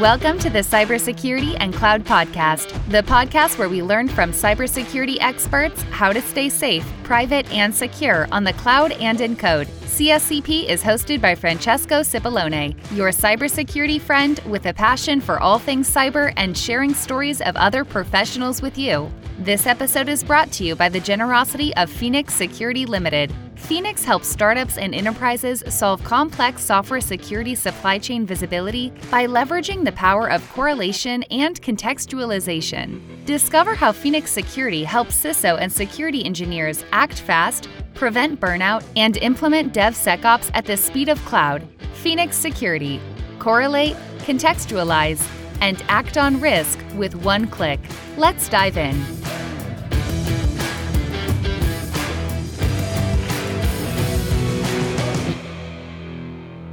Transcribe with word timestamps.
Welcome 0.00 0.38
to 0.40 0.50
the 0.50 0.58
Cybersecurity 0.58 1.56
and 1.58 1.72
Cloud 1.72 2.04
Podcast, 2.04 2.68
the 2.90 3.02
podcast 3.04 3.56
where 3.56 3.70
we 3.70 3.82
learn 3.82 4.08
from 4.08 4.30
cybersecurity 4.30 5.16
experts 5.20 5.80
how 5.84 6.12
to 6.12 6.20
stay 6.20 6.50
safe, 6.50 6.86
private, 7.02 7.50
and 7.50 7.74
secure 7.74 8.28
on 8.30 8.44
the 8.44 8.52
cloud 8.52 8.92
and 8.92 9.22
in 9.22 9.36
code. 9.36 9.68
CSCP 9.68 10.68
is 10.68 10.82
hosted 10.82 11.22
by 11.22 11.34
Francesco 11.34 12.00
Cipollone, 12.00 12.76
your 12.94 13.08
cybersecurity 13.08 13.98
friend 13.98 14.38
with 14.40 14.66
a 14.66 14.74
passion 14.74 15.18
for 15.18 15.40
all 15.40 15.58
things 15.58 15.90
cyber 15.90 16.30
and 16.36 16.58
sharing 16.58 16.92
stories 16.92 17.40
of 17.40 17.56
other 17.56 17.82
professionals 17.82 18.60
with 18.60 18.76
you. 18.76 19.10
This 19.38 19.66
episode 19.66 20.10
is 20.10 20.22
brought 20.22 20.52
to 20.52 20.64
you 20.64 20.76
by 20.76 20.90
the 20.90 21.00
generosity 21.00 21.74
of 21.76 21.88
Phoenix 21.88 22.34
Security 22.34 22.84
Limited. 22.84 23.32
Phoenix 23.56 24.04
helps 24.04 24.28
startups 24.28 24.78
and 24.78 24.94
enterprises 24.94 25.64
solve 25.68 26.02
complex 26.04 26.62
software 26.62 27.00
security 27.00 27.54
supply 27.54 27.98
chain 27.98 28.24
visibility 28.24 28.92
by 29.10 29.26
leveraging 29.26 29.84
the 29.84 29.92
power 29.92 30.30
of 30.30 30.48
correlation 30.52 31.22
and 31.24 31.60
contextualization. 31.62 33.00
Discover 33.24 33.74
how 33.74 33.92
Phoenix 33.92 34.30
Security 34.30 34.84
helps 34.84 35.20
CISO 35.20 35.58
and 35.60 35.72
security 35.72 36.24
engineers 36.24 36.84
act 36.92 37.20
fast, 37.20 37.68
prevent 37.94 38.38
burnout, 38.38 38.84
and 38.94 39.16
implement 39.16 39.74
DevSecOps 39.74 40.50
at 40.54 40.64
the 40.64 40.76
speed 40.76 41.08
of 41.08 41.18
cloud. 41.24 41.66
Phoenix 41.94 42.36
Security. 42.36 43.00
Correlate, 43.40 43.96
contextualize, 44.18 45.26
and 45.60 45.82
act 45.88 46.18
on 46.18 46.40
risk 46.40 46.78
with 46.94 47.16
one 47.16 47.46
click. 47.48 47.80
Let's 48.16 48.48
dive 48.48 48.76
in. 48.76 48.94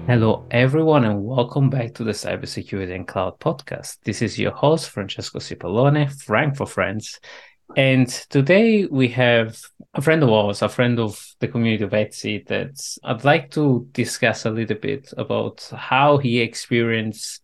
Hello, 0.05 0.45
everyone, 0.51 1.05
and 1.05 1.23
welcome 1.23 1.69
back 1.69 1.93
to 1.93 2.03
the 2.03 2.11
Cybersecurity 2.11 2.93
and 2.93 3.07
Cloud 3.07 3.39
podcast. 3.39 3.99
This 4.03 4.21
is 4.21 4.37
your 4.37 4.51
host, 4.51 4.89
Francesco 4.89 5.39
Cipollone, 5.39 6.11
Frank 6.21 6.57
for 6.57 6.67
Friends. 6.67 7.21
And 7.77 8.09
today 8.29 8.85
we 8.85 9.07
have 9.07 9.57
a 9.93 10.01
friend 10.01 10.21
of 10.21 10.29
ours, 10.29 10.61
a 10.61 10.67
friend 10.67 10.99
of 10.99 11.25
the 11.39 11.47
community 11.47 11.85
of 11.85 11.91
Etsy, 11.91 12.45
that 12.47 12.81
I'd 13.05 13.23
like 13.23 13.51
to 13.51 13.87
discuss 13.93 14.45
a 14.45 14.51
little 14.51 14.75
bit 14.77 15.13
about 15.17 15.71
how 15.73 16.17
he 16.17 16.41
experienced 16.41 17.41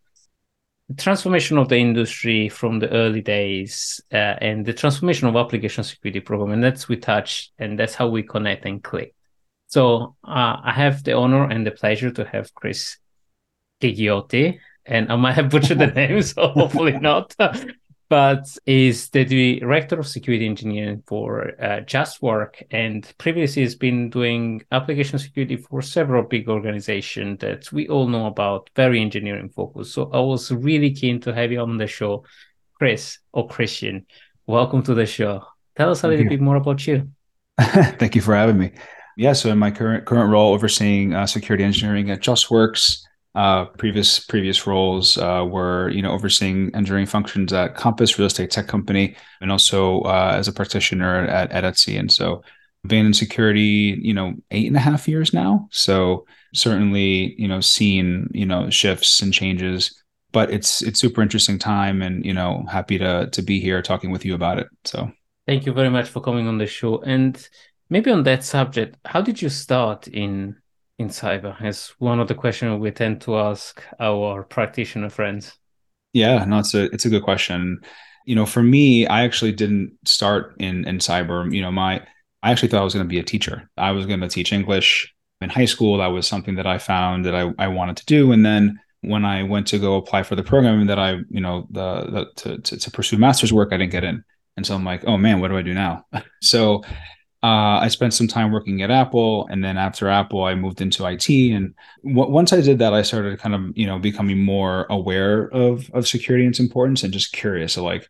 the 0.89 0.95
transformation 0.95 1.57
of 1.57 1.69
the 1.69 1.77
industry 1.77 2.49
from 2.49 2.79
the 2.79 2.89
early 2.89 3.21
days 3.21 4.01
uh, 4.11 4.35
and 4.41 4.65
the 4.65 4.73
transformation 4.73 5.29
of 5.29 5.37
application 5.37 5.85
security 5.85 6.19
program. 6.19 6.51
And 6.51 6.63
that's 6.63 6.89
we 6.89 6.97
touch, 6.97 7.53
and 7.57 7.79
that's 7.79 7.95
how 7.95 8.09
we 8.09 8.21
connect 8.21 8.65
and 8.65 8.83
click. 8.83 9.15
So 9.69 10.15
uh, 10.23 10.57
I 10.63 10.73
have 10.75 11.03
the 11.03 11.13
honor 11.13 11.47
and 11.47 11.65
the 11.65 11.71
pleasure 11.71 12.09
to 12.11 12.25
have 12.25 12.53
Chris 12.55 12.97
Ghigliotty, 13.81 14.59
and 14.85 15.11
I 15.11 15.15
might 15.15 15.33
have 15.33 15.49
butchered 15.51 15.77
the 15.77 15.87
name, 15.95 16.21
so 16.23 16.47
hopefully 16.49 16.99
not. 16.99 17.35
but 18.09 18.47
is 18.65 19.09
the 19.09 19.23
director 19.23 19.99
of 19.99 20.07
security 20.07 20.47
engineering 20.47 21.03
for 21.05 21.51
uh, 21.61 21.81
JustWorks, 21.81 22.63
and 22.71 23.13
previously 23.19 23.61
has 23.61 23.75
been 23.75 24.09
doing 24.09 24.63
application 24.71 25.19
security 25.19 25.57
for 25.57 25.83
several 25.83 26.23
big 26.23 26.49
organizations 26.49 27.37
that 27.41 27.71
we 27.71 27.87
all 27.87 28.07
know 28.07 28.25
about, 28.25 28.71
very 28.75 28.99
engineering 28.99 29.49
focused. 29.49 29.93
So 29.93 30.09
I 30.11 30.19
was 30.19 30.51
really 30.51 30.91
keen 30.91 31.21
to 31.21 31.33
have 31.35 31.51
you 31.51 31.59
on 31.59 31.77
the 31.77 31.85
show, 31.85 32.23
Chris 32.73 33.19
or 33.31 33.47
Christian. 33.47 34.07
Welcome 34.47 34.81
to 34.83 34.95
the 34.95 35.05
show. 35.05 35.45
Tell 35.77 35.91
us 35.91 36.03
a 36.03 36.07
little 36.07 36.27
bit 36.27 36.41
more 36.41 36.55
about 36.55 36.87
you. 36.87 37.11
Thank 37.59 38.15
you 38.15 38.21
for 38.21 38.33
having 38.33 38.57
me. 38.57 38.71
Yeah, 39.19 39.33
so 39.33 39.49
in 39.49 39.57
my 39.57 39.69
current 39.69 40.05
current 40.05 40.31
role, 40.31 40.53
overseeing 40.53 41.13
uh, 41.13 41.27
security 41.27 41.65
engineering 41.65 42.09
at 42.09 42.21
JustWorks. 42.21 43.01
Uh, 43.35 43.65
previous 43.65 44.17
previous 44.17 44.65
roles 44.65 45.17
uh, 45.17 45.45
were 45.45 45.89
you 45.89 46.01
know 46.01 46.13
overseeing 46.13 46.73
engineering 46.73 47.05
functions 47.05 47.51
at 47.51 47.75
Compass 47.75 48.17
Real 48.17 48.27
Estate 48.27 48.49
Tech 48.49 48.69
Company, 48.69 49.17
and 49.41 49.51
also 49.51 49.99
uh, 50.03 50.35
as 50.35 50.47
a 50.47 50.53
practitioner 50.53 51.25
at, 51.27 51.51
at 51.51 51.65
Etsy. 51.65 51.99
And 51.99 52.09
so, 52.09 52.43
been 52.87 53.07
in 53.07 53.13
security, 53.13 53.99
you 54.01 54.13
know, 54.13 54.35
eight 54.51 54.67
and 54.67 54.77
a 54.77 54.79
half 54.79 55.05
years 55.05 55.33
now. 55.33 55.67
So 55.69 56.25
certainly, 56.53 57.35
you 57.37 57.49
know, 57.49 57.59
seen 57.59 58.29
you 58.33 58.45
know 58.45 58.69
shifts 58.69 59.21
and 59.21 59.33
changes. 59.33 60.01
But 60.31 60.49
it's 60.49 60.81
it's 60.81 61.01
super 61.01 61.21
interesting 61.21 61.59
time, 61.59 62.01
and 62.01 62.23
you 62.23 62.33
know, 62.33 62.65
happy 62.71 62.97
to 62.99 63.29
to 63.33 63.41
be 63.41 63.59
here 63.59 63.81
talking 63.81 64.11
with 64.11 64.23
you 64.23 64.33
about 64.33 64.59
it. 64.59 64.67
So 64.85 65.11
thank 65.45 65.65
you 65.65 65.73
very 65.73 65.89
much 65.89 66.07
for 66.07 66.21
coming 66.21 66.47
on 66.47 66.57
the 66.57 66.67
show 66.67 67.01
and 67.01 67.49
maybe 67.89 68.11
on 68.11 68.23
that 68.23 68.43
subject 68.43 68.97
how 69.05 69.21
did 69.21 69.41
you 69.41 69.49
start 69.49 70.07
in 70.07 70.55
in 70.99 71.07
cyber? 71.07 71.59
As 71.61 71.93
one 71.97 72.19
of 72.19 72.27
the 72.27 72.35
questions 72.35 72.79
we 72.79 72.91
tend 72.91 73.21
to 73.21 73.37
ask 73.37 73.81
our 73.99 74.43
practitioner 74.43 75.09
friends. 75.09 75.57
Yeah 76.13 76.43
no 76.45 76.59
it's 76.59 76.73
a 76.73 76.83
it's 76.93 77.05
a 77.05 77.09
good 77.09 77.23
question. 77.23 77.79
You 78.25 78.35
know 78.35 78.45
for 78.45 78.61
me 78.61 79.07
i 79.07 79.23
actually 79.23 79.53
didn't 79.53 79.97
start 80.05 80.55
in 80.59 80.87
in 80.87 80.99
cyber. 80.99 81.51
You 81.51 81.61
know 81.61 81.71
my 81.71 82.05
i 82.43 82.51
actually 82.51 82.67
thought 82.67 82.81
i 82.81 82.83
was 82.83 82.93
going 82.93 83.05
to 83.05 83.09
be 83.09 83.19
a 83.19 83.23
teacher. 83.23 83.69
I 83.77 83.91
was 83.91 84.05
going 84.05 84.19
to 84.19 84.27
teach 84.27 84.53
english 84.53 85.11
in 85.41 85.49
high 85.49 85.65
school. 85.65 85.97
That 85.97 86.07
was 86.07 86.27
something 86.27 86.55
that 86.55 86.67
i 86.67 86.77
found 86.77 87.25
that 87.25 87.33
i, 87.33 87.51
I 87.57 87.67
wanted 87.69 87.97
to 87.97 88.05
do. 88.05 88.31
And 88.33 88.45
then 88.45 88.79
when 89.01 89.23
i 89.23 89.43
went 89.43 89.67
to 89.67 89.79
go 89.79 89.95
apply 89.95 90.23
for 90.23 90.35
the 90.35 90.43
program 90.43 90.85
that 90.87 90.99
i 90.99 91.11
you 91.29 91.39
know 91.39 91.65
the, 91.71 92.03
the 92.03 92.25
to, 92.35 92.57
to, 92.57 92.77
to 92.77 92.91
pursue 92.91 93.17
master's 93.17 93.53
work 93.53 93.69
i 93.71 93.77
didn't 93.77 93.93
get 93.93 94.03
in. 94.03 94.23
And 94.57 94.67
so 94.67 94.75
i'm 94.75 94.83
like 94.83 95.05
oh 95.05 95.17
man 95.17 95.39
what 95.39 95.47
do 95.47 95.57
i 95.57 95.61
do 95.61 95.73
now? 95.73 96.05
So 96.41 96.83
uh, 97.41 97.79
I 97.81 97.87
spent 97.87 98.13
some 98.13 98.27
time 98.27 98.51
working 98.51 98.81
at 98.81 98.91
Apple, 98.91 99.47
and 99.49 99.63
then 99.63 99.77
after 99.77 100.09
Apple, 100.09 100.43
I 100.43 100.55
moved 100.55 100.81
into 100.81 101.05
IT. 101.05 101.51
And 101.51 101.73
w- 102.03 102.29
once 102.29 102.51
I 102.51 102.59
did 102.61 102.79
that, 102.79 102.93
I 102.93 103.01
started 103.01 103.39
kind 103.39 103.55
of 103.55 103.77
you 103.77 103.87
know 103.87 103.97
becoming 103.99 104.43
more 104.43 104.85
aware 104.89 105.47
of 105.53 105.89
of 105.91 106.07
security 106.07 106.45
and 106.45 106.51
its 106.53 106.59
importance, 106.59 107.03
and 107.03 107.13
just 107.13 107.31
curious. 107.31 107.73
So 107.73 107.83
like, 107.83 108.09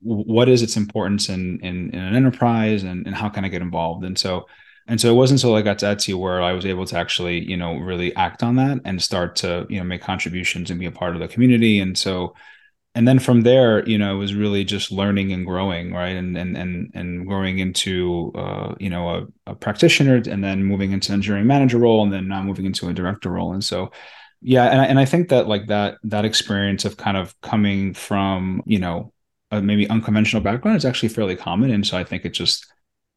what 0.00 0.48
is 0.48 0.62
its 0.62 0.76
importance 0.76 1.28
in 1.28 1.60
in, 1.60 1.90
in 1.90 1.98
an 2.00 2.14
enterprise, 2.14 2.82
and 2.82 3.06
and 3.06 3.16
how 3.16 3.28
can 3.30 3.44
I 3.44 3.48
get 3.48 3.62
involved? 3.62 4.04
And 4.04 4.18
so 4.18 4.46
and 4.86 5.00
so 5.00 5.10
it 5.10 5.16
wasn't 5.16 5.40
until 5.40 5.54
I 5.54 5.62
got 5.62 5.78
to 5.80 5.86
Etsy 5.86 6.14
where 6.14 6.42
I 6.42 6.52
was 6.52 6.66
able 6.66 6.86
to 6.86 6.98
actually 6.98 7.48
you 7.48 7.56
know 7.56 7.76
really 7.76 8.14
act 8.16 8.42
on 8.42 8.56
that 8.56 8.80
and 8.84 9.02
start 9.02 9.36
to 9.36 9.66
you 9.70 9.78
know 9.78 9.84
make 9.84 10.02
contributions 10.02 10.70
and 10.70 10.80
be 10.80 10.86
a 10.86 10.92
part 10.92 11.14
of 11.14 11.20
the 11.20 11.28
community. 11.28 11.80
And 11.80 11.96
so 11.96 12.34
and 12.94 13.08
then 13.08 13.18
from 13.18 13.40
there 13.42 13.86
you 13.88 13.96
know 13.96 14.14
it 14.14 14.18
was 14.18 14.34
really 14.34 14.64
just 14.64 14.92
learning 14.92 15.32
and 15.32 15.46
growing 15.46 15.92
right? 15.92 16.16
And 16.16 16.36
and 16.36 16.56
and, 16.56 16.90
and 16.94 17.26
growing 17.26 17.58
into 17.58 18.32
uh, 18.34 18.74
you 18.78 18.90
know 18.90 19.08
a, 19.46 19.52
a, 19.52 19.54
practitioner 19.54 20.16
and 20.16 20.44
then 20.44 20.64
moving 20.64 20.92
into 20.92 21.12
an 21.12 21.14
engineering 21.18 21.46
manager 21.46 21.78
role 21.78 22.02
and 22.02 22.12
then 22.12 22.28
now 22.28 22.42
moving 22.42 22.66
into 22.66 22.88
a 22.88 22.94
director 22.94 23.30
role. 23.30 23.52
And 23.52 23.64
so 23.64 23.90
yeah 24.40 24.64
and 24.64 24.80
I, 24.80 24.84
and 24.86 24.98
I 24.98 25.04
think 25.04 25.28
that 25.28 25.46
like 25.48 25.68
that 25.68 25.98
that 26.04 26.24
experience 26.24 26.84
of 26.84 26.96
kind 26.96 27.16
of 27.16 27.40
coming 27.40 27.94
from 27.94 28.62
you 28.66 28.78
know 28.78 29.12
a 29.50 29.62
maybe 29.62 29.88
unconventional 29.88 30.42
background 30.42 30.76
is 30.76 30.84
actually 30.84 31.10
fairly 31.10 31.36
common. 31.36 31.70
And 31.70 31.86
so 31.86 31.96
i 31.96 32.04
think 32.04 32.24
it's 32.24 32.38
just 32.38 32.66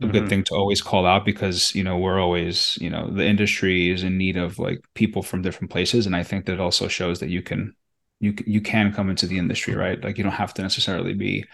a 0.01 0.03
mm-hmm. 0.03 0.11
good 0.11 0.29
thing 0.29 0.43
to 0.45 0.55
always 0.55 0.81
call 0.81 1.05
out 1.05 1.25
because 1.25 1.73
you 1.73 1.83
know 1.83 1.97
we're 1.97 2.19
always 2.19 2.77
you 2.81 2.89
know 2.89 3.09
the 3.09 3.25
industry 3.25 3.89
is 3.89 4.03
in 4.03 4.17
need 4.17 4.37
of 4.37 4.59
like 4.59 4.81
people 4.93 5.21
from 5.21 5.41
different 5.41 5.71
places. 5.71 6.05
And 6.05 6.15
i 6.15 6.23
think 6.23 6.45
that 6.45 6.53
it 6.53 6.59
also 6.59 6.87
shows 6.87 7.19
that 7.19 7.29
you 7.29 7.41
can 7.41 7.73
you 8.19 8.33
you 8.45 8.61
can 8.61 8.93
come 8.93 9.09
into 9.09 9.27
the 9.27 9.37
industry, 9.37 9.75
right? 9.75 10.01
Like 10.03 10.17
you 10.17 10.23
don't 10.23 10.33
have 10.33 10.53
to 10.55 10.61
necessarily 10.61 11.13
be 11.13 11.45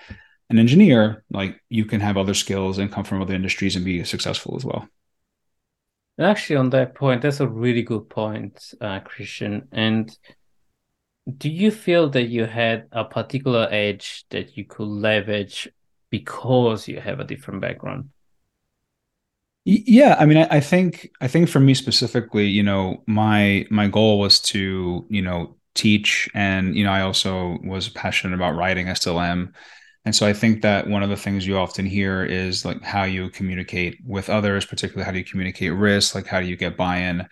an 0.49 0.59
engineer. 0.59 1.23
Like 1.31 1.61
you 1.69 1.85
can 1.85 2.01
have 2.01 2.17
other 2.17 2.33
skills 2.33 2.77
and 2.77 2.91
come 2.91 3.03
from 3.03 3.21
other 3.21 3.33
industries 3.33 3.75
and 3.75 3.85
be 3.85 4.03
successful 4.03 4.55
as 4.57 4.65
well. 4.65 4.87
Actually, 6.19 6.57
on 6.57 6.69
that 6.69 6.93
point, 6.93 7.21
that's 7.21 7.39
a 7.39 7.47
really 7.47 7.81
good 7.81 8.09
point, 8.09 8.73
uh, 8.79 8.99
Christian. 8.99 9.67
And 9.71 10.15
do 11.37 11.49
you 11.49 11.71
feel 11.71 12.09
that 12.09 12.25
you 12.25 12.45
had 12.45 12.87
a 12.91 13.05
particular 13.05 13.67
edge 13.71 14.25
that 14.29 14.57
you 14.57 14.65
could 14.65 14.87
leverage 14.87 15.69
because 16.09 16.87
you 16.87 16.99
have 16.99 17.19
a 17.19 17.23
different 17.23 17.61
background? 17.61 18.09
Yeah, 19.63 20.15
I 20.19 20.25
mean, 20.25 20.37
I, 20.37 20.57
I 20.57 20.59
think 20.59 21.11
I 21.21 21.27
think 21.27 21.47
for 21.47 21.59
me 21.59 21.75
specifically, 21.75 22.47
you 22.47 22.63
know, 22.63 23.03
my 23.05 23.67
my 23.69 23.87
goal 23.87 24.19
was 24.19 24.39
to 24.41 25.05
you 25.09 25.21
know 25.21 25.55
teach 25.73 26.29
and 26.33 26.75
you 26.75 26.83
know 26.83 26.91
i 26.91 27.01
also 27.01 27.57
was 27.63 27.89
passionate 27.89 28.35
about 28.35 28.55
writing 28.55 28.89
i 28.89 28.93
still 28.93 29.19
am. 29.19 29.53
And 30.03 30.15
so 30.15 30.25
i 30.25 30.33
think 30.33 30.61
that 30.63 30.87
one 30.87 31.03
of 31.03 31.09
the 31.09 31.15
things 31.15 31.45
you 31.45 31.57
often 31.57 31.85
hear 31.85 32.25
is 32.25 32.65
like 32.65 32.81
how 32.81 33.03
you 33.03 33.29
communicate 33.29 33.97
with 34.05 34.29
others 34.29 34.65
particularly 34.65 35.05
how 35.05 35.11
do 35.11 35.19
you 35.19 35.25
communicate 35.25 35.73
risk 35.73 36.15
like 36.15 36.27
how 36.27 36.41
do 36.41 36.47
you 36.47 36.57
get 36.57 36.77
buy-in? 36.77 37.27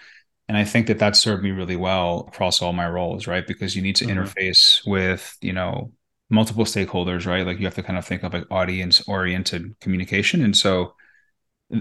And 0.48 0.58
i 0.58 0.64
think 0.64 0.88
that 0.88 1.00
that 1.00 1.16
served 1.16 1.44
me 1.44 1.52
really 1.52 1.76
well 1.76 2.26
across 2.28 2.62
all 2.62 2.74
my 2.74 2.88
roles 2.90 3.28
right? 3.28 3.46
Because 3.46 3.76
you 3.76 3.82
need 3.82 3.96
to 3.98 4.06
mm-hmm. 4.06 4.20
interface 4.20 4.88
with 4.88 5.38
you 5.42 5.54
know 5.54 5.92
multiple 6.30 6.66
stakeholders 6.66 7.26
right? 7.26 7.46
Like 7.46 7.60
you 7.60 7.66
have 7.66 7.76
to 7.76 7.84
kind 7.84 7.98
of 7.98 8.06
think 8.06 8.24
of 8.24 8.34
like 8.34 8.46
audience 8.52 9.02
oriented 9.08 9.76
communication. 9.82 10.44
And 10.44 10.56
so 10.56 10.94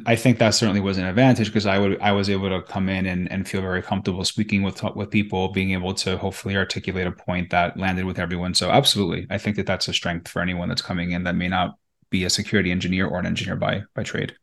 I 0.04 0.16
think 0.16 0.38
that 0.38 0.50
certainly 0.50 0.80
was 0.82 0.98
an 0.98 1.06
advantage 1.06 1.48
because 1.48 1.64
I 1.64 1.78
would 1.78 1.98
I 2.00 2.12
was 2.12 2.28
able 2.28 2.50
to 2.50 2.62
come 2.62 2.90
in 2.90 3.06
and, 3.06 3.30
and 3.32 3.48
feel 3.48 3.62
very 3.62 3.80
comfortable 3.82 4.24
speaking 4.24 4.62
with 4.62 4.82
with 4.94 5.10
people, 5.10 5.48
being 5.48 5.72
able 5.72 5.94
to 5.94 6.18
hopefully 6.18 6.56
articulate 6.56 7.06
a 7.06 7.12
point 7.12 7.50
that 7.50 7.78
landed 7.78 8.04
with 8.04 8.18
everyone. 8.18 8.54
So 8.54 8.70
absolutely, 8.70 9.26
I 9.30 9.38
think 9.38 9.56
that 9.56 9.66
that's 9.66 9.88
a 9.88 9.94
strength 9.94 10.28
for 10.28 10.42
anyone 10.42 10.68
that's 10.68 10.82
coming 10.82 11.12
in 11.12 11.24
that 11.24 11.36
may 11.36 11.48
not 11.48 11.78
be 12.10 12.24
a 12.24 12.30
security 12.30 12.70
engineer 12.70 13.06
or 13.06 13.18
an 13.18 13.26
engineer 13.26 13.56
by 13.56 13.82
by 13.94 14.02
trade. 14.02 14.34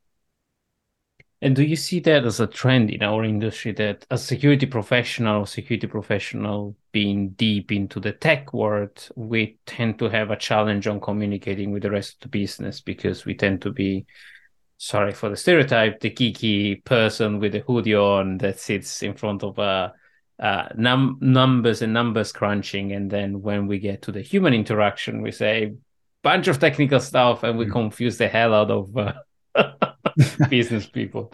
And 1.42 1.56
do 1.56 1.64
you 1.64 1.76
see 1.76 2.00
that 2.00 2.26
as 2.26 2.40
a 2.40 2.48
trend 2.48 2.90
in 2.90 3.04
our 3.04 3.24
industry 3.24 3.72
that 3.74 4.06
a 4.10 4.18
security 4.18 4.66
professional 4.66 5.46
security 5.46 5.86
professional 5.86 6.76
being 6.92 7.30
deep 7.32 7.72
into 7.72 8.00
the 8.00 8.14
tech 8.14 8.54
world, 8.54 9.10
we 9.16 9.60
tend 9.66 10.00
to 10.00 10.10
have 10.10 10.32
a 10.32 10.38
challenge 10.38 10.88
on 10.88 11.00
communicating 11.00 11.72
with 11.72 11.84
the 11.84 11.92
rest 11.92 12.16
of 12.16 12.20
the 12.22 12.40
business 12.40 12.82
because 12.82 13.26
we 13.26 13.36
tend 13.36 13.62
to 13.62 13.72
be, 13.72 14.08
sorry 14.78 15.12
for 15.12 15.30
the 15.30 15.38
stereotype, 15.38 16.00
the 16.00 16.10
geeky 16.10 16.84
person 16.84 17.40
with 17.40 17.56
a 17.56 17.60
hoodie 17.60 17.96
on 17.96 18.38
that 18.40 18.60
sits 18.60 19.04
in 19.04 19.14
front 19.14 19.44
of 19.44 19.58
a 19.60 19.94
uh, 20.40 20.68
num- 20.76 21.18
numbers 21.22 21.82
and 21.82 21.94
numbers 21.94 22.32
crunching. 22.32 22.92
And 22.92 23.10
then 23.10 23.42
when 23.42 23.68
we 23.68 23.80
get 23.80 24.02
to 24.04 24.12
the 24.12 24.22
human 24.22 24.54
interaction, 24.54 25.22
we 25.22 25.32
say 25.32 25.74
bunch 26.24 26.48
of 26.48 26.60
technical 26.60 27.00
stuff 27.00 27.44
and 27.44 27.58
we 27.58 27.66
mm. 27.66 27.72
confuse 27.72 28.18
the 28.18 28.28
hell 28.28 28.54
out 28.54 28.72
of 28.72 28.98
uh, 28.98 29.14
business 30.50 30.88
people. 30.88 31.32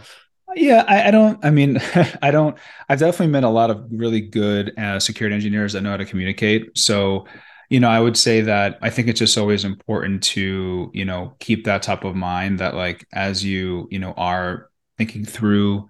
Yeah, 0.54 0.84
I, 0.86 1.08
I, 1.08 1.12
don't. 1.12 1.44
I 1.46 1.50
mean, 1.50 1.80
I 2.22 2.30
don't. 2.30 2.58
I've 2.90 3.00
definitely 3.00 3.28
met 3.28 3.46
a 3.46 3.50
lot 3.50 3.72
of 3.72 3.86
really 3.90 4.22
good 4.22 4.78
uh, 4.78 5.00
security 5.00 5.34
engineers 5.34 5.74
that 5.74 5.82
know 5.82 5.92
how 5.92 5.98
to 5.98 6.06
communicate. 6.06 6.78
So, 6.78 7.26
you 7.72 7.80
know, 7.80 7.88
I 7.90 8.02
would 8.02 8.18
say 8.18 8.42
that 8.42 8.78
I 8.82 8.90
think 8.90 9.08
it's 9.08 9.20
just 9.20 9.38
always 9.38 9.64
important 9.64 10.24
to, 10.24 10.92
you 10.94 11.06
know, 11.06 11.38
keep 11.40 11.64
that 11.64 11.82
top 11.82 12.04
of 12.04 12.18
mind. 12.18 12.60
That 12.60 12.76
like 12.76 13.08
as 13.14 13.46
you, 13.46 13.88
you 13.90 13.98
know, 13.98 14.12
are 14.18 14.70
thinking 14.98 15.24
through 15.24 15.88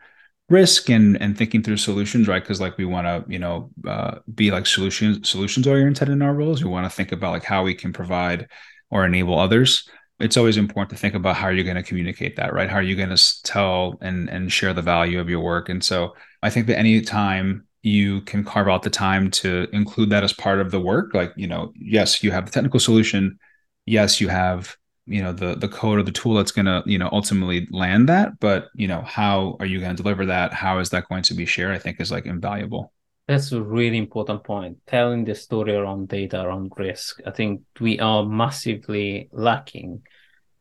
risk 0.48 0.92
and 0.92 1.19
and 1.19 1.36
thinking 1.36 1.63
through 1.63 1.78
solutions 1.78 2.28
right? 2.28 2.44
Because 2.44 2.62
like 2.62 2.78
we 2.78 2.86
want 2.86 3.07
to 3.07 3.25
you 3.31 3.39
know 3.39 3.72
uh, 3.88 4.19
be 4.36 4.51
like 4.51 4.68
solutions 4.68 5.28
solutions 5.28 5.66
oriented 5.66 6.10
in 6.10 6.22
our 6.22 6.36
roles. 6.36 6.63
We 6.63 6.69
want 6.69 6.86
to 6.86 6.95
think 6.95 7.12
about 7.12 7.31
like 7.31 7.45
how 7.45 7.63
we 7.63 7.74
can 7.74 7.92
provide 7.94 8.48
or 8.92 9.04
enable 9.04 9.39
others. 9.39 9.89
It's 10.19 10.38
always 10.38 10.57
important 10.57 10.92
to 10.92 10.98
think 10.98 11.16
about 11.16 11.36
how 11.36 11.50
you're 11.50 11.63
going 11.63 11.77
to 11.77 11.84
communicate 11.84 12.36
that 12.36 12.54
right? 12.54 12.69
How 12.69 12.75
are 12.77 12.84
you 12.84 12.95
going 12.95 13.16
to 13.16 13.44
tell 13.44 13.98
and 14.01 14.30
and 14.30 14.51
share 14.51 14.74
the 14.74 14.84
value 14.84 15.19
of 15.19 15.30
your 15.30 15.42
work? 15.42 15.69
And 15.69 15.84
so 15.84 16.16
i 16.44 16.50
think 16.50 16.68
that 16.68 16.77
anytime 16.77 17.66
you 17.83 18.22
can 18.22 18.44
carve 18.44 18.68
out 18.68 18.83
the 18.83 18.89
time 18.89 19.31
to 19.31 19.68
include 19.74 20.10
that 20.10 20.24
as 20.24 20.33
part 20.33 20.60
of 20.60 20.72
the 20.72 20.80
work 20.80 21.13
like 21.13 21.33
you 21.36 21.48
know 21.48 21.72
yes 21.75 22.24
you 22.24 22.31
have 22.31 22.45
the 22.45 22.51
technical 22.51 22.80
solution 22.80 23.38
yes 23.86 24.22
you 24.22 24.28
have 24.28 24.75
you 25.07 25.22
know 25.22 25.33
the 25.33 25.56
the 25.56 25.68
code 25.68 26.00
or 26.00 26.04
the 26.04 26.12
tool 26.12 26.36
that's 26.36 26.51
going 26.51 26.66
to 26.66 26.83
you 26.86 26.98
know 26.98 27.10
ultimately 27.12 27.68
land 27.72 28.07
that 28.07 28.39
but 28.39 28.69
you 28.75 28.88
know 28.88 29.01
how 29.01 29.57
are 29.60 29.66
you 29.66 29.80
going 29.80 29.95
to 29.95 30.01
deliver 30.01 30.25
that? 30.25 30.54
How 30.54 30.80
is 30.80 30.89
that 30.92 31.10
going 31.10 31.24
to 31.24 31.33
be 31.33 31.45
shared 31.45 31.75
i 31.75 31.80
think 31.80 32.00
is 32.00 32.12
like 32.12 32.25
invaluable. 32.25 32.94
That's 33.28 33.51
a 33.51 33.62
really 33.62 33.98
important 33.98 34.44
point. 34.44 34.77
Telling 34.88 35.24
the 35.24 35.36
story 35.36 35.74
around 35.74 36.10
data 36.10 36.42
around 36.42 36.72
risk 36.77 37.19
i 37.25 37.31
think 37.31 37.62
we 37.80 38.00
are 38.00 38.24
massively 38.24 39.30
lacking 39.31 40.04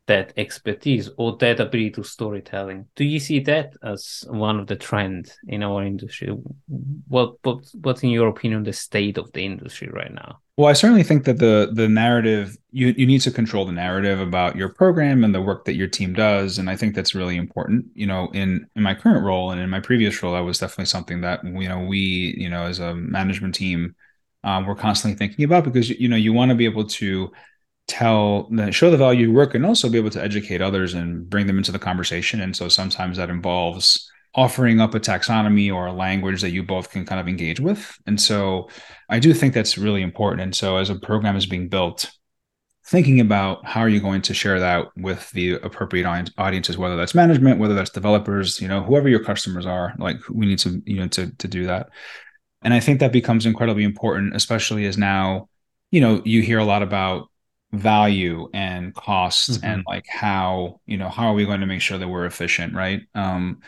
that 0.07 0.33
expertise 0.35 1.09
or 1.17 1.37
that 1.37 1.59
ability 1.59 1.91
to 1.91 2.03
storytelling. 2.03 2.85
Do 2.95 3.03
you 3.05 3.19
see 3.19 3.39
that 3.41 3.73
as 3.83 4.25
one 4.27 4.59
of 4.59 4.67
the 4.67 4.75
trends 4.75 5.37
in 5.47 5.63
our 5.63 5.83
industry? 5.83 6.35
What, 7.07 7.35
what 7.43 7.65
what's 7.81 8.03
in 8.03 8.09
your 8.09 8.27
opinion 8.27 8.63
the 8.63 8.73
state 8.73 9.17
of 9.17 9.31
the 9.31 9.45
industry 9.45 9.89
right 9.89 10.13
now? 10.13 10.39
Well, 10.57 10.69
I 10.69 10.73
certainly 10.73 11.03
think 11.03 11.23
that 11.25 11.37
the 11.37 11.71
the 11.73 11.87
narrative 11.87 12.57
you 12.71 12.93
you 12.97 13.05
need 13.05 13.21
to 13.21 13.31
control 13.31 13.65
the 13.65 13.71
narrative 13.71 14.19
about 14.19 14.55
your 14.55 14.69
program 14.69 15.23
and 15.23 15.33
the 15.33 15.41
work 15.41 15.65
that 15.65 15.75
your 15.75 15.87
team 15.87 16.13
does, 16.13 16.57
and 16.57 16.69
I 16.69 16.75
think 16.75 16.95
that's 16.95 17.15
really 17.15 17.37
important. 17.37 17.85
You 17.93 18.07
know, 18.07 18.29
in 18.33 18.67
in 18.75 18.83
my 18.83 18.95
current 18.95 19.23
role 19.23 19.51
and 19.51 19.61
in 19.61 19.69
my 19.69 19.79
previous 19.79 20.21
role, 20.21 20.33
that 20.33 20.41
was 20.41 20.59
definitely 20.59 20.85
something 20.85 21.21
that 21.21 21.43
you 21.43 21.69
know 21.69 21.79
we 21.79 22.35
you 22.37 22.49
know 22.49 22.63
as 22.63 22.79
a 22.79 22.95
management 22.95 23.55
team 23.55 23.95
um, 24.43 24.65
we're 24.65 24.75
constantly 24.75 25.17
thinking 25.17 25.45
about 25.45 25.63
because 25.63 25.89
you 25.89 26.09
know 26.09 26.15
you 26.15 26.33
want 26.33 26.49
to 26.49 26.55
be 26.55 26.65
able 26.65 26.85
to 26.85 27.31
tell 27.91 28.49
show 28.71 28.89
the 28.89 28.97
value 28.97 29.27
of 29.27 29.35
work 29.35 29.53
and 29.53 29.65
also 29.65 29.89
be 29.89 29.97
able 29.97 30.09
to 30.09 30.23
educate 30.23 30.61
others 30.61 30.93
and 30.93 31.29
bring 31.29 31.45
them 31.45 31.57
into 31.57 31.71
the 31.71 31.79
conversation. 31.79 32.41
And 32.41 32.55
so 32.55 32.69
sometimes 32.69 33.17
that 33.17 33.29
involves 33.29 34.09
offering 34.33 34.79
up 34.79 34.95
a 34.95 34.99
taxonomy 34.99 35.73
or 35.73 35.87
a 35.87 35.93
language 35.93 36.41
that 36.41 36.51
you 36.51 36.63
both 36.63 36.89
can 36.89 37.05
kind 37.05 37.19
of 37.19 37.27
engage 37.27 37.59
with. 37.59 37.97
And 38.07 38.19
so 38.19 38.69
i 39.09 39.19
do 39.19 39.33
think 39.33 39.53
that's 39.53 39.77
really 39.77 40.01
important. 40.01 40.41
And 40.41 40.55
so 40.55 40.77
as 40.77 40.89
a 40.89 40.95
program 40.95 41.35
is 41.35 41.45
being 41.45 41.67
built 41.67 42.09
thinking 42.85 43.19
about 43.19 43.65
how 43.65 43.81
are 43.81 43.89
you 43.89 43.99
going 43.99 44.21
to 44.21 44.33
share 44.33 44.59
that 44.59 44.87
with 44.97 45.29
the 45.31 45.53
appropriate 45.53 46.31
audiences 46.37 46.77
whether 46.77 46.95
that's 46.95 47.13
management 47.13 47.59
whether 47.59 47.75
that's 47.75 47.91
developers 47.91 48.59
you 48.59 48.67
know 48.67 48.81
whoever 48.81 49.07
your 49.07 49.23
customers 49.23 49.67
are 49.67 49.93
like 49.99 50.17
we 50.29 50.47
need 50.47 50.57
to 50.57 50.81
you 50.85 50.97
know 50.97 51.07
to, 51.07 51.29
to 51.37 51.47
do 51.47 51.65
that. 51.67 51.89
And 52.63 52.73
i 52.73 52.79
think 52.79 52.99
that 52.99 53.11
becomes 53.11 53.45
incredibly 53.45 53.83
important 53.83 54.35
especially 54.35 54.85
as 54.85 54.97
now 54.97 55.49
you 55.91 56.01
know 56.01 56.21
you 56.25 56.41
hear 56.41 56.59
a 56.59 56.65
lot 56.65 56.81
about 56.81 57.30
value 57.73 58.49
and 58.53 58.93
costs 58.93 59.57
mm-hmm. 59.57 59.65
and 59.65 59.83
like 59.87 60.05
how 60.07 60.79
you 60.85 60.97
know 60.97 61.09
how 61.09 61.27
are 61.27 61.33
we 61.33 61.45
going 61.45 61.61
to 61.61 61.65
make 61.65 61.81
sure 61.81 61.97
that 61.97 62.07
we're 62.07 62.25
efficient 62.25 62.73
right? 62.73 63.01
Um 63.15 63.61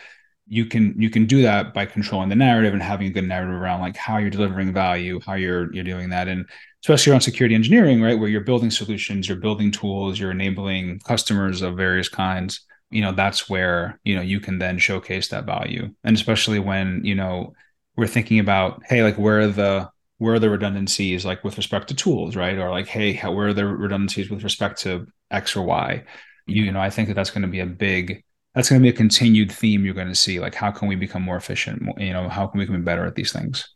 you 0.48 0.66
can 0.66 0.94
you 1.02 1.10
can 1.10 1.26
do 1.26 1.42
that 1.42 1.74
by 1.74 1.86
controlling 1.86 2.30
the 2.30 2.36
narrative 2.36 2.74
and 2.74 2.84
having 2.84 3.08
a 3.08 3.12
good 3.12 3.28
narrative 3.28 3.56
around 3.56 3.80
like 3.80 3.96
how 3.96 4.18
you're 4.18 4.30
delivering 4.30 4.74
value 4.74 5.20
how 5.26 5.34
you're 5.34 5.74
you're 5.74 5.84
doing 5.84 6.10
that. 6.10 6.28
And 6.28 6.46
especially 6.84 7.12
around 7.12 7.22
security 7.22 7.56
engineering 7.56 8.02
right 8.02 8.20
where 8.20 8.30
you're 8.30 8.42
building 8.42 8.70
solutions 8.70 9.28
you're 9.28 9.38
building 9.38 9.72
tools 9.72 10.20
you're 10.20 10.32
enabling 10.32 11.00
customers 11.00 11.62
of 11.62 11.78
various 11.78 12.10
kinds 12.10 12.66
you 12.94 13.02
know 13.02 13.12
that's 13.12 13.50
where 13.50 14.00
you 14.04 14.16
know 14.16 14.22
you 14.22 14.40
can 14.40 14.60
then 14.60 14.78
showcase 14.78 15.28
that 15.30 15.46
value. 15.46 15.90
And 16.04 16.16
especially 16.16 16.60
when 16.60 17.04
you 17.04 17.16
know 17.16 17.54
we're 17.98 18.08
thinking 18.08 18.40
about 18.40 18.84
hey 18.86 19.04
like 19.04 19.18
where 19.18 19.40
are 19.40 19.48
the 19.48 19.90
where 20.24 20.36
are 20.36 20.40
the 20.40 20.50
redundancies 20.50 21.26
like 21.26 21.44
with 21.44 21.58
respect 21.58 21.90
to 21.90 21.96
tools 21.96 22.36
right? 22.36 22.58
Or 22.58 22.72
like 22.72 22.88
hey 22.88 23.12
how, 23.12 23.34
where 23.34 23.50
are 23.50 23.54
the 23.54 23.66
redundancies 23.66 24.30
with 24.30 24.44
respect 24.44 24.80
to 24.82 25.06
x 25.30 25.56
or 25.56 25.64
y? 25.64 26.04
You, 26.46 26.64
you 26.64 26.72
know 26.72 26.82
i 26.82 26.90
think 26.90 27.08
that 27.08 27.16
that's 27.16 27.30
going 27.30 27.44
to 27.44 27.48
be 27.58 27.60
a 27.60 27.66
big 27.66 28.24
that's 28.54 28.70
going 28.70 28.82
to 28.82 28.84
be 28.84 28.94
a 28.94 28.98
continued 29.06 29.52
theme 29.52 29.84
you're 29.84 29.94
going 29.94 30.08
to 30.08 30.16
see 30.16 30.40
like 30.40 30.56
how 30.56 30.72
can 30.72 30.88
we 30.88 30.96
become 30.96 31.22
more 31.22 31.38
efficient 31.38 31.82
you 31.98 32.14
know 32.14 32.30
how 32.30 32.48
can 32.48 32.60
we 32.60 32.66
become 32.66 32.84
better 32.84 33.06
at 33.06 33.16
these 33.16 33.34
things? 33.34 33.70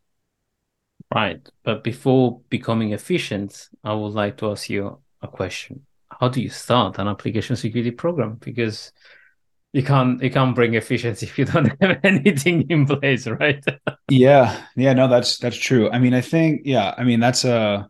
Right. 1.13 1.41
But 1.63 1.83
before 1.83 2.41
becoming 2.49 2.93
efficient 2.93 3.69
i 3.83 3.93
would 3.93 4.13
like 4.13 4.37
to 4.37 4.51
ask 4.51 4.69
you 4.69 4.99
a 5.21 5.27
question. 5.27 5.85
How 6.09 6.29
do 6.29 6.41
you 6.41 6.49
start 6.49 6.99
an 6.99 7.07
application 7.07 7.55
security 7.55 7.91
program? 7.91 8.35
Because 8.39 8.91
you 9.73 9.83
can't 9.83 10.21
you 10.23 10.29
can't 10.29 10.55
bring 10.55 10.73
efficiency 10.75 11.25
if 11.25 11.37
you 11.37 11.45
don't 11.45 11.71
have 11.81 11.99
anything 12.03 12.69
in 12.69 12.85
place 12.85 13.27
right? 13.27 13.63
Yeah 14.09 14.59
yeah 14.75 14.93
no 14.93 15.07
that's 15.07 15.37
that's 15.37 15.57
true. 15.57 15.89
I 15.91 15.99
mean 15.99 16.13
i 16.13 16.21
think 16.21 16.61
yeah 16.65 16.93
i 16.97 17.03
mean 17.03 17.19
that's 17.19 17.45
a 17.45 17.87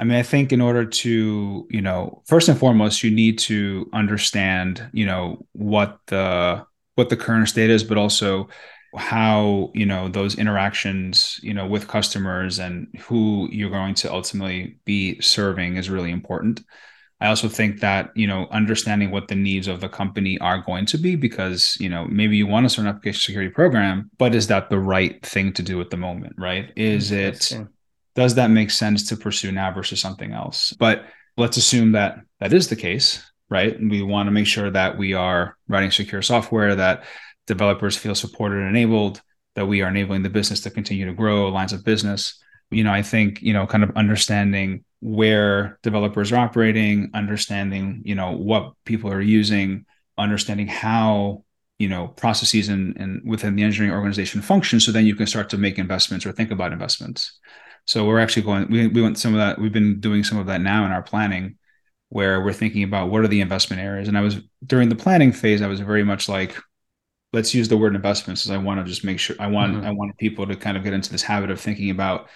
i 0.00 0.04
mean 0.04 0.16
i 0.16 0.22
think 0.22 0.52
in 0.52 0.60
order 0.60 0.84
to 0.84 1.66
you 1.70 1.82
know 1.82 2.22
first 2.26 2.48
and 2.48 2.58
foremost 2.58 3.02
you 3.02 3.10
need 3.10 3.38
to 3.40 3.88
understand 3.92 4.88
you 4.92 5.06
know 5.06 5.46
what 5.52 5.98
the 6.06 6.64
what 6.94 7.08
the 7.08 7.16
current 7.16 7.48
state 7.48 7.70
is 7.70 7.84
but 7.84 7.98
also 7.98 8.48
how 8.96 9.70
you 9.74 9.86
know 9.86 10.08
those 10.08 10.36
interactions 10.38 11.40
you 11.42 11.54
know 11.54 11.66
with 11.66 11.88
customers 11.88 12.58
and 12.58 12.88
who 13.00 13.48
you're 13.50 13.70
going 13.70 13.94
to 13.94 14.12
ultimately 14.12 14.78
be 14.84 15.18
serving 15.20 15.76
is 15.76 15.88
really 15.88 16.10
important 16.10 16.62
I 17.22 17.28
also 17.28 17.48
think 17.48 17.78
that, 17.80 18.10
you 18.16 18.26
know, 18.26 18.48
understanding 18.50 19.12
what 19.12 19.28
the 19.28 19.36
needs 19.36 19.68
of 19.68 19.80
the 19.80 19.88
company 19.88 20.38
are 20.40 20.58
going 20.58 20.86
to 20.86 20.98
be 20.98 21.14
because, 21.14 21.76
you 21.78 21.88
know, 21.88 22.04
maybe 22.06 22.36
you 22.36 22.48
want 22.48 22.66
a 22.66 22.68
certain 22.68 22.88
application 22.88 23.20
security 23.20 23.48
program, 23.48 24.10
but 24.18 24.34
is 24.34 24.48
that 24.48 24.70
the 24.70 24.80
right 24.80 25.24
thing 25.24 25.52
to 25.52 25.62
do 25.62 25.80
at 25.80 25.90
the 25.90 25.96
moment, 25.96 26.34
right? 26.36 26.72
Is 26.74 27.12
mm, 27.12 27.18
it 27.18 27.52
does 28.16 28.34
that 28.34 28.50
make 28.50 28.72
sense 28.72 29.08
to 29.08 29.16
pursue 29.16 29.52
now 29.52 29.72
versus 29.72 30.00
something 30.00 30.32
else? 30.32 30.72
But 30.72 31.04
let's 31.36 31.56
assume 31.56 31.92
that 31.92 32.18
that 32.40 32.52
is 32.52 32.66
the 32.66 32.74
case, 32.74 33.22
right? 33.48 33.78
We 33.80 34.02
want 34.02 34.26
to 34.26 34.32
make 34.32 34.48
sure 34.48 34.72
that 34.72 34.98
we 34.98 35.14
are 35.14 35.56
writing 35.68 35.92
secure 35.92 36.22
software 36.22 36.74
that 36.74 37.04
developers 37.46 37.96
feel 37.96 38.16
supported 38.16 38.58
and 38.58 38.68
enabled, 38.68 39.22
that 39.54 39.66
we 39.66 39.80
are 39.82 39.88
enabling 39.88 40.24
the 40.24 40.28
business 40.28 40.60
to 40.62 40.70
continue 40.70 41.06
to 41.06 41.14
grow 41.14 41.50
lines 41.50 41.72
of 41.72 41.84
business. 41.84 42.42
You 42.72 42.84
know, 42.84 42.92
I 42.92 43.02
think, 43.02 43.42
you 43.42 43.52
know, 43.52 43.66
kind 43.66 43.84
of 43.84 43.96
understanding 43.96 44.84
where 45.00 45.78
developers 45.82 46.32
are 46.32 46.36
operating, 46.36 47.10
understanding, 47.14 48.02
you 48.04 48.14
know, 48.14 48.32
what 48.32 48.72
people 48.84 49.10
are 49.12 49.20
using, 49.20 49.84
understanding 50.16 50.68
how, 50.68 51.44
you 51.78 51.88
know, 51.88 52.08
processes 52.08 52.68
and, 52.68 52.96
and 52.96 53.22
within 53.24 53.56
the 53.56 53.62
engineering 53.62 53.94
organization 53.94 54.40
function. 54.40 54.78
So 54.78 54.92
then 54.92 55.06
you 55.06 55.16
can 55.16 55.26
start 55.26 55.50
to 55.50 55.58
make 55.58 55.78
investments 55.78 56.24
or 56.24 56.32
think 56.32 56.50
about 56.50 56.72
investments. 56.72 57.38
So 57.84 58.04
we're 58.04 58.20
actually 58.20 58.42
going, 58.42 58.70
we, 58.70 58.86
we 58.86 59.02
went 59.02 59.18
some 59.18 59.34
of 59.34 59.38
that, 59.38 59.58
we've 59.58 59.72
been 59.72 59.98
doing 59.98 60.22
some 60.22 60.38
of 60.38 60.46
that 60.46 60.60
now 60.60 60.86
in 60.86 60.92
our 60.92 61.02
planning 61.02 61.56
where 62.10 62.40
we're 62.42 62.52
thinking 62.52 62.84
about 62.84 63.10
what 63.10 63.22
are 63.22 63.28
the 63.28 63.40
investment 63.40 63.82
areas. 63.82 64.06
And 64.06 64.16
I 64.16 64.20
was 64.20 64.36
during 64.64 64.88
the 64.88 64.94
planning 64.94 65.32
phase, 65.32 65.62
I 65.62 65.66
was 65.66 65.80
very 65.80 66.04
much 66.04 66.28
like, 66.28 66.56
let's 67.32 67.54
use 67.54 67.68
the 67.68 67.76
word 67.76 67.96
investments 67.96 68.44
as 68.44 68.52
I 68.52 68.58
want 68.58 68.78
to 68.78 68.84
just 68.84 69.04
make 69.04 69.18
sure 69.18 69.34
I 69.40 69.48
want, 69.48 69.74
mm-hmm. 69.74 69.86
I 69.86 69.90
want 69.90 70.16
people 70.18 70.46
to 70.46 70.54
kind 70.54 70.76
of 70.76 70.84
get 70.84 70.92
into 70.92 71.10
this 71.10 71.22
habit 71.22 71.50
of 71.50 71.60
thinking 71.60 71.90
about 71.90 72.28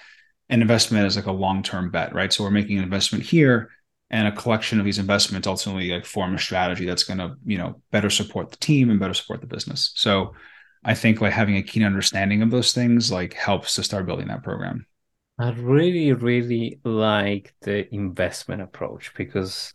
an 0.49 0.63
investment 0.63 1.07
as 1.07 1.17
like 1.17 1.27
a 1.27 1.33
long-term 1.33 1.91
bet, 1.91 2.15
right? 2.15 2.33
So 2.33 2.45
we're 2.45 2.51
making 2.51 2.79
an 2.79 2.85
investment 2.85 3.25
here 3.25 3.71
and 4.11 4.29
a 4.29 4.33
collection 4.33 4.79
of 4.79 4.85
these 4.85 4.99
investments 4.99 5.49
ultimately 5.49 5.91
like 5.91 6.05
form 6.05 6.35
a 6.35 6.39
strategy 6.39 6.87
that's 6.87 7.03
going 7.03 7.19
to, 7.19 7.35
you 7.45 7.59
know, 7.59 7.81
better 7.91 8.11
support 8.11 8.51
the 8.51 8.57
team 8.59 8.91
and 8.91 9.01
better 9.01 9.15
support 9.15 9.41
the 9.41 9.47
business. 9.47 9.93
So 9.97 10.35
I 10.85 10.95
think 10.95 11.21
like 11.21 11.33
having 11.33 11.57
a 11.57 11.63
keen 11.63 11.83
understanding 11.83 12.43
of 12.43 12.51
those 12.51 12.73
things 12.73 13.11
like 13.11 13.35
helps 13.35 13.75
to 13.75 13.83
start 13.83 14.07
building 14.07 14.29
that 14.29 14.45
program. 14.45 14.87
I 15.39 15.51
really, 15.51 16.13
really 16.13 16.81
like 16.85 17.53
the 17.63 17.93
investment 17.93 18.63
approach 18.63 19.13
because 19.15 19.75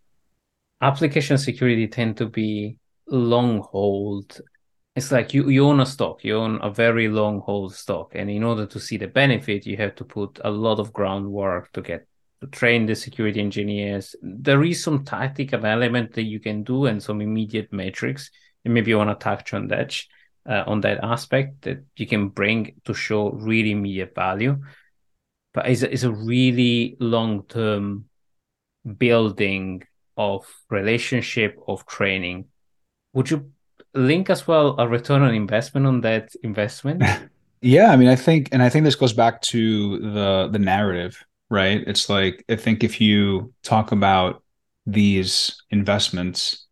application 0.82 1.38
security 1.38 1.88
tend 1.88 2.18
to 2.18 2.28
be 2.28 2.78
long 3.08 3.60
hold 3.60 4.40
it's 4.96 5.12
like 5.12 5.34
you, 5.34 5.50
you 5.50 5.66
own 5.66 5.80
a 5.80 5.86
stock, 5.86 6.24
you 6.24 6.36
own 6.36 6.60
a 6.62 6.70
very 6.70 7.08
long 7.08 7.40
hold 7.40 7.74
stock. 7.74 8.12
And 8.14 8.30
in 8.30 8.44
order 8.44 8.66
to 8.66 8.80
see 8.80 8.98
the 8.98 9.08
benefit, 9.08 9.66
you 9.66 9.78
have 9.78 9.96
to 9.96 10.04
put 10.04 10.40
a 10.44 10.52
lot 10.52 10.80
of 10.80 10.92
groundwork 10.92 11.72
to 11.74 11.82
get 11.82 12.08
to 12.42 12.48
train 12.48 12.86
the 12.86 12.96
security 12.96 13.40
engineers. 13.40 14.16
There 14.22 14.64
is 14.64 14.84
some 14.84 15.06
tactical 15.06 15.66
element 15.66 16.14
that 16.14 16.24
you 16.24 16.40
can 16.40 16.64
do 16.64 16.88
and 16.88 17.02
some 17.02 17.22
immediate 17.22 17.72
metrics. 17.72 18.32
And 18.66 18.74
maybe 18.74 18.92
you 18.92 18.98
want 18.98 19.18
to 19.18 19.24
touch 19.24 19.54
on 19.54 19.68
that 19.68 19.98
uh, 20.48 20.64
on 20.66 20.82
that 20.82 21.04
aspect 21.04 21.62
that 21.62 21.84
you 21.96 22.08
can 22.08 22.30
bring 22.30 22.82
to 22.86 22.94
show 22.94 23.30
really 23.32 23.72
immediate 23.72 24.14
value. 24.16 24.60
But 25.54 25.68
it's 25.68 25.84
a, 25.84 25.92
it's 25.92 26.04
a 26.04 26.12
really 26.12 26.98
long 27.00 27.44
term 27.44 28.06
building 28.98 29.84
of 30.18 30.46
relationship 30.70 31.58
of 31.68 31.86
training. 31.86 32.46
Would 33.14 33.30
you 33.30 33.52
link 33.94 34.30
as 34.30 34.48
well 34.48 34.76
a 34.80 34.88
return 34.88 35.22
on 35.22 35.34
investment 35.34 35.86
on 35.86 36.02
that 36.02 36.34
investment? 36.44 37.04
yeah, 37.62 37.92
I 37.92 37.96
mean, 37.96 38.08
I 38.08 38.16
think, 38.16 38.50
and 38.52 38.64
I 38.64 38.70
think 38.70 38.86
this 38.86 38.96
goes 38.96 39.14
back 39.14 39.42
to 39.44 40.00
the 40.00 40.50
the 40.52 40.60
narrative, 40.60 41.24
right? 41.50 41.84
It's 41.86 42.10
like 42.10 42.44
I 42.50 42.56
think 42.56 42.84
if 42.84 43.02
you 43.02 43.54
talk 43.64 43.92
about 43.92 44.44
these 44.86 45.62
investments, 45.70 46.68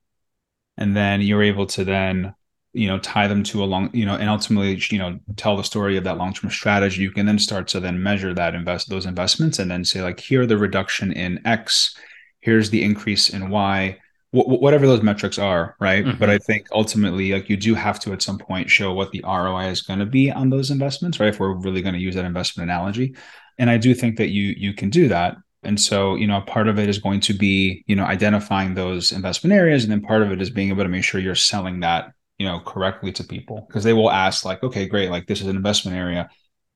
and 0.78 0.96
then 0.96 1.22
you're 1.22 1.44
able 1.44 1.68
to 1.68 1.84
then 1.84 2.34
you 2.74 2.88
know 2.88 3.00
tie 3.00 3.28
them 3.28 3.44
to 3.44 3.64
a 3.64 3.66
long 3.66 3.90
you 3.94 4.06
know 4.06 4.16
and 4.16 4.30
ultimately 4.30 4.80
you 4.90 4.98
know 5.00 5.20
tell 5.36 5.58
the 5.58 5.64
story 5.64 5.98
of 5.98 6.04
that 6.04 6.18
long-term 6.18 6.52
strategy 6.52 7.02
you 7.02 7.12
can 7.12 7.26
then 7.26 7.40
start 7.40 7.68
to 7.68 7.80
then 7.80 8.02
measure 8.02 8.34
that 8.34 8.54
invest 8.54 8.90
those 8.90 9.06
investments 9.06 9.58
and 9.58 9.72
then 9.72 9.84
say 9.84 10.02
like 10.02 10.20
here 10.20 10.46
the 10.46 10.58
reduction 10.58 11.12
in 11.12 11.46
x 11.46 11.96
here's 12.42 12.70
the 12.70 12.84
increase 12.84 13.30
in 13.30 13.50
y 13.50 13.98
whatever 14.32 14.86
those 14.86 15.02
metrics 15.02 15.40
are, 15.40 15.76
right? 15.80 16.06
Mm-hmm. 16.06 16.20
But 16.20 16.30
I 16.30 16.38
think 16.38 16.68
ultimately, 16.72 17.32
like 17.32 17.50
you 17.50 17.58
do 17.58 17.74
have 17.74 18.00
to 18.02 18.14
at 18.14 18.22
some 18.22 18.38
point 18.38 18.70
show 18.70 18.94
what 18.94 19.12
the 19.12 19.24
ROI 19.26 19.70
is 19.70 19.82
going 19.82 20.00
to 20.00 20.06
be 20.06 20.32
on 20.32 20.50
those 20.50 20.70
investments, 20.70 21.20
right? 21.20 21.30
If 21.30 21.40
we're 21.40 21.54
really 21.54 21.82
going 21.82 21.96
to 21.96 22.00
use 22.00 22.16
that 22.16 22.26
investment 22.26 22.70
analogy, 22.70 23.16
and 23.58 23.70
I 23.70 23.78
do 23.78 23.94
think 23.96 24.18
that 24.18 24.30
you 24.30 24.54
you 24.58 24.74
can 24.74 24.90
do 24.90 25.08
that. 25.08 25.38
And 25.64 25.80
so, 25.80 26.16
you 26.16 26.26
know, 26.28 26.40
part 26.42 26.70
of 26.70 26.80
it 26.80 26.88
is 26.88 27.00
going 27.00 27.20
to 27.22 27.34
be, 27.34 27.84
you 27.86 27.96
know, 27.96 28.06
identifying 28.06 28.76
those 28.76 29.12
investment 29.12 29.54
areas, 29.54 29.84
and 29.84 29.92
then 29.92 30.02
part 30.02 30.22
of 30.22 30.32
it 30.32 30.42
is 30.42 30.50
being 30.50 30.70
able 30.70 30.84
to 30.84 30.90
make 30.90 31.04
sure 31.04 31.20
you're 31.20 31.36
selling 31.36 31.82
that, 31.82 32.14
you 32.38 32.46
know, 32.46 32.60
correctly 32.62 33.12
to 33.14 33.24
people 33.24 33.66
because 33.68 33.84
they 33.84 33.94
will 33.94 34.12
ask, 34.12 34.46
like, 34.46 34.64
okay, 34.64 34.86
great, 34.86 35.10
like 35.10 35.28
this 35.28 35.42
is 35.42 35.48
an 35.48 35.56
investment 35.56 35.98
area, 35.98 36.30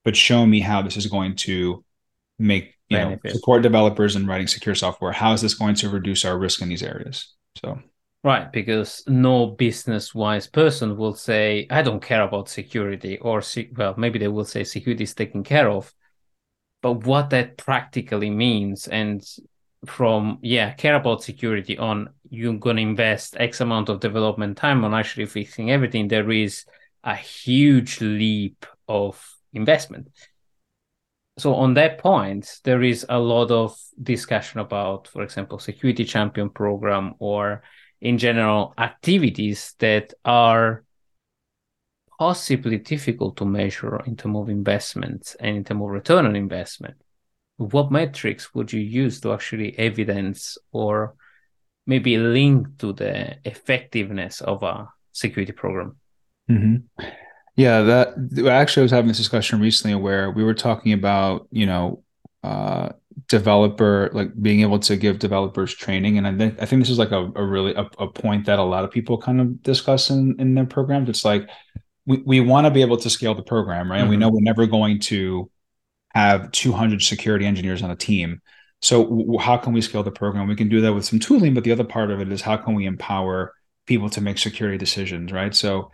but 0.04 0.16
show 0.16 0.46
me 0.46 0.60
how 0.60 0.82
this 0.82 0.98
is 0.98 1.06
going 1.06 1.36
to 1.36 1.84
make 2.40 2.74
you 2.90 2.98
know 2.98 3.18
support 3.28 3.62
developers 3.62 4.16
in 4.16 4.28
writing 4.28 4.48
secure 4.48 4.76
software. 4.76 5.12
How 5.12 5.34
is 5.34 5.42
this 5.42 5.54
going 5.54 5.76
to 5.76 5.90
reduce 5.90 6.26
our 6.26 6.38
risk 6.38 6.62
in 6.62 6.70
these 6.70 6.84
areas? 6.84 7.34
So 7.62 7.80
right, 8.24 8.52
because 8.52 9.04
no 9.08 9.48
business 9.48 10.14
wise 10.16 10.48
person 10.48 10.98
will 10.98 11.14
say, 11.14 11.68
I 11.70 11.82
don't 11.82 12.02
care 12.02 12.24
about 12.24 12.50
security, 12.50 13.18
or 13.20 13.42
well, 13.76 13.96
maybe 13.98 14.20
they 14.20 14.28
will 14.28 14.46
say 14.46 14.64
security 14.64 15.04
is 15.04 15.14
taken 15.14 15.44
care 15.44 15.70
of. 15.70 15.94
But 16.82 17.06
what 17.06 17.30
that 17.30 17.58
practically 17.58 18.30
means, 18.30 18.88
and 18.88 19.24
from 19.86 20.40
yeah, 20.42 20.74
care 20.74 20.96
about 20.96 21.24
security 21.24 21.78
on 21.78 22.10
you're 22.30 22.58
gonna 22.58 22.82
invest 22.82 23.36
X 23.40 23.62
amount 23.62 23.90
of 23.90 24.00
development 24.00 24.58
time 24.58 24.84
on 24.84 24.94
actually 24.94 25.26
fixing 25.26 25.72
everything, 25.72 26.08
there 26.08 26.32
is 26.32 26.66
a 27.04 27.16
huge 27.16 28.00
leap 28.02 28.66
of 28.88 29.24
investment 29.54 30.10
so 31.38 31.56
on 31.56 31.74
that 31.74 31.98
point 31.98 32.60
there 32.63 32.84
is 32.84 33.06
a 33.10 33.20
lot 33.20 33.50
of 33.50 33.78
discussion 34.02 34.60
about 34.60 35.08
for 35.08 35.24
example 35.24 35.58
security 35.60 36.06
champion 36.06 36.50
program 36.50 37.16
or 37.20 37.63
in 38.02 38.18
general 38.18 38.74
activities 38.78 39.74
that 39.80 40.13
are 40.25 40.84
possibly 42.20 42.78
difficult 42.78 43.36
to 43.38 43.46
measure 43.46 44.00
in 44.06 44.16
terms 44.16 44.38
of 44.38 44.50
investments 44.50 45.36
and 45.40 45.58
in 45.58 45.63
terms 45.63 45.82
of 45.82 45.90
return 45.90 46.25
on 46.25 46.36
investment 46.36 46.96
what 47.58 47.92
metrics 47.92 48.54
would 48.54 48.72
you 48.72 48.82
use 48.82 49.20
to 49.20 49.34
actually 49.34 49.78
evidence 49.80 50.58
or 50.72 51.16
maybe 51.88 52.18
link 52.18 52.68
to 52.78 52.94
the 52.94 53.36
effectiveness 53.44 54.42
of 54.42 54.62
a 54.63 54.88
security 55.12 55.52
program 55.52 55.96
mm-hmm. 56.50 57.06
Yeah, 57.56 57.82
that 57.82 58.48
actually 58.48 58.82
I 58.82 58.86
was 58.86 58.92
having 58.92 59.08
this 59.08 59.18
discussion 59.18 59.60
recently 59.60 59.96
where 59.96 60.32
we 60.32 60.44
were 60.44 60.56
talking 60.56 60.92
about, 60.94 61.48
you 61.52 61.66
know, 61.66 62.04
uh, 62.44 62.90
developer 63.28 64.10
like 64.14 64.30
being 64.42 64.62
able 64.62 64.80
to 64.80 64.98
give 64.98 65.20
developers 65.20 65.74
training, 65.74 66.18
and 66.18 66.28
I 66.28 66.36
think 66.36 66.62
I 66.62 66.66
think 66.66 66.82
this 66.82 66.90
is 66.90 66.98
like 66.98 67.12
a, 67.12 67.32
a 67.36 67.46
really 67.46 67.76
a, 67.76 67.88
a 68.00 68.08
point 68.08 68.48
that 68.48 68.60
a 68.60 68.64
lot 68.64 68.84
of 68.84 68.92
people 68.92 69.20
kind 69.20 69.40
of 69.40 69.62
discuss 69.62 70.10
in 70.10 70.36
in 70.40 70.56
their 70.56 70.66
programs. 70.66 71.10
It's 71.10 71.24
like 71.24 71.48
we 72.06 72.24
we 72.26 72.40
want 72.40 72.66
to 72.66 72.72
be 72.72 72.82
able 72.82 72.98
to 72.98 73.10
scale 73.10 73.36
the 73.36 73.44
program, 73.44 73.90
right? 73.90 73.98
Mm-hmm. 73.98 74.02
And 74.02 74.10
we 74.10 74.18
know 74.18 74.30
we're 74.30 74.42
never 74.42 74.66
going 74.66 75.00
to 75.02 75.50
have 76.16 76.52
200 76.52 77.02
security 77.02 77.46
engineers 77.46 77.84
on 77.84 77.92
a 77.92 77.96
team. 77.96 78.42
So 78.82 79.04
w- 79.04 79.40
how 79.40 79.58
can 79.58 79.74
we 79.74 79.82
scale 79.82 80.04
the 80.04 80.12
program? 80.12 80.48
We 80.48 80.56
can 80.56 80.70
do 80.70 80.82
that 80.82 80.94
with 80.94 81.06
some 81.06 81.20
tooling, 81.20 81.54
but 81.54 81.64
the 81.64 81.72
other 81.72 81.84
part 81.84 82.12
of 82.12 82.20
it 82.20 82.32
is 82.32 82.42
how 82.42 82.58
can 82.58 82.76
we 82.76 82.86
empower 82.86 83.54
people 83.86 84.10
to 84.12 84.22
make 84.22 84.38
security 84.38 84.78
decisions, 84.78 85.32
right? 85.32 85.56
So 85.56 85.92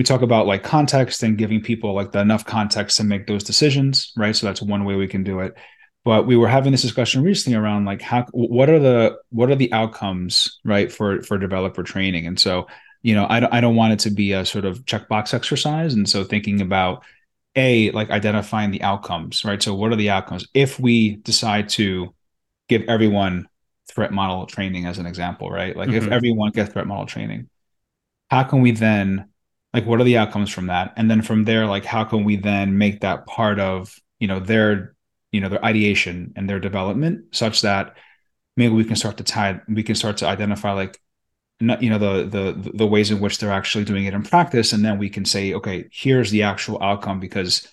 we 0.00 0.04
talk 0.04 0.22
about 0.22 0.46
like 0.46 0.62
context 0.62 1.22
and 1.22 1.36
giving 1.36 1.60
people 1.60 1.92
like 1.92 2.10
the 2.10 2.20
enough 2.20 2.46
context 2.46 2.96
to 2.96 3.04
make 3.04 3.26
those 3.26 3.44
decisions 3.44 4.14
right? 4.16 4.34
So 4.34 4.46
that's 4.46 4.62
one 4.62 4.86
way 4.86 4.94
we 4.94 5.06
can 5.06 5.22
do 5.22 5.40
it. 5.40 5.54
But 6.06 6.26
we 6.26 6.36
were 6.36 6.48
having 6.48 6.72
this 6.72 6.80
discussion 6.80 7.22
recently 7.22 7.58
around 7.58 7.84
like 7.84 8.00
how 8.00 8.24
what 8.32 8.70
are 8.70 8.78
the 8.78 9.18
what 9.28 9.50
are 9.50 9.56
the 9.56 9.70
outcomes 9.74 10.58
right 10.64 10.90
for 10.90 11.20
for 11.20 11.36
developer 11.36 11.82
training? 11.82 12.26
And 12.26 12.40
so 12.40 12.66
you 13.02 13.14
know 13.14 13.26
i 13.28 13.40
don't, 13.40 13.52
I 13.52 13.60
don't 13.60 13.76
want 13.76 13.92
it 13.92 13.98
to 14.00 14.10
be 14.10 14.32
a 14.32 14.46
sort 14.46 14.64
of 14.64 14.86
checkbox 14.86 15.34
exercise. 15.34 15.92
And 15.92 16.08
so 16.08 16.24
thinking 16.24 16.62
about 16.62 17.04
a 17.54 17.90
like 17.90 18.08
identifying 18.08 18.70
the 18.70 18.82
outcomes 18.82 19.44
right? 19.44 19.62
So 19.62 19.74
what 19.74 19.92
are 19.92 19.96
the 19.96 20.08
outcomes? 20.08 20.48
If 20.54 20.80
we 20.80 21.16
decide 21.16 21.68
to 21.80 22.14
give 22.70 22.84
everyone 22.88 23.50
threat 23.92 24.14
model 24.14 24.46
training 24.46 24.86
as 24.86 24.96
an 24.96 25.04
example 25.04 25.50
right? 25.50 25.76
Like 25.76 25.90
mm-hmm. 25.90 26.06
if 26.06 26.08
everyone 26.08 26.52
gets 26.52 26.72
threat 26.72 26.86
model 26.86 27.04
training 27.04 27.50
how 28.30 28.44
can 28.44 28.62
we 28.62 28.70
then 28.70 29.29
like 29.72 29.86
what 29.86 30.00
are 30.00 30.04
the 30.04 30.18
outcomes 30.18 30.50
from 30.50 30.66
that? 30.66 30.92
And 30.96 31.10
then 31.10 31.22
from 31.22 31.44
there 31.44 31.66
like 31.66 31.84
how 31.84 32.04
can 32.04 32.24
we 32.24 32.36
then 32.36 32.78
make 32.78 33.00
that 33.00 33.26
part 33.26 33.60
of 33.60 33.94
you 34.18 34.28
know 34.28 34.40
their 34.40 34.94
you 35.32 35.40
know 35.40 35.48
their 35.48 35.64
ideation 35.64 36.32
and 36.36 36.48
their 36.48 36.60
development 36.60 37.34
such 37.34 37.62
that 37.62 37.96
maybe 38.56 38.74
we 38.74 38.84
can 38.84 38.96
start 38.96 39.16
to 39.18 39.24
tie 39.24 39.60
we 39.68 39.82
can 39.82 39.94
start 39.94 40.16
to 40.18 40.26
identify 40.26 40.72
like 40.72 41.00
you 41.60 41.90
know 41.90 41.98
the 41.98 42.26
the 42.26 42.70
the 42.74 42.86
ways 42.86 43.10
in 43.10 43.20
which 43.20 43.38
they're 43.38 43.52
actually 43.52 43.84
doing 43.84 44.06
it 44.06 44.14
in 44.14 44.22
practice. 44.22 44.72
And 44.72 44.84
then 44.84 44.98
we 44.98 45.08
can 45.08 45.24
say 45.24 45.54
okay 45.54 45.88
here's 45.92 46.30
the 46.30 46.42
actual 46.42 46.82
outcome 46.82 47.20
because 47.20 47.68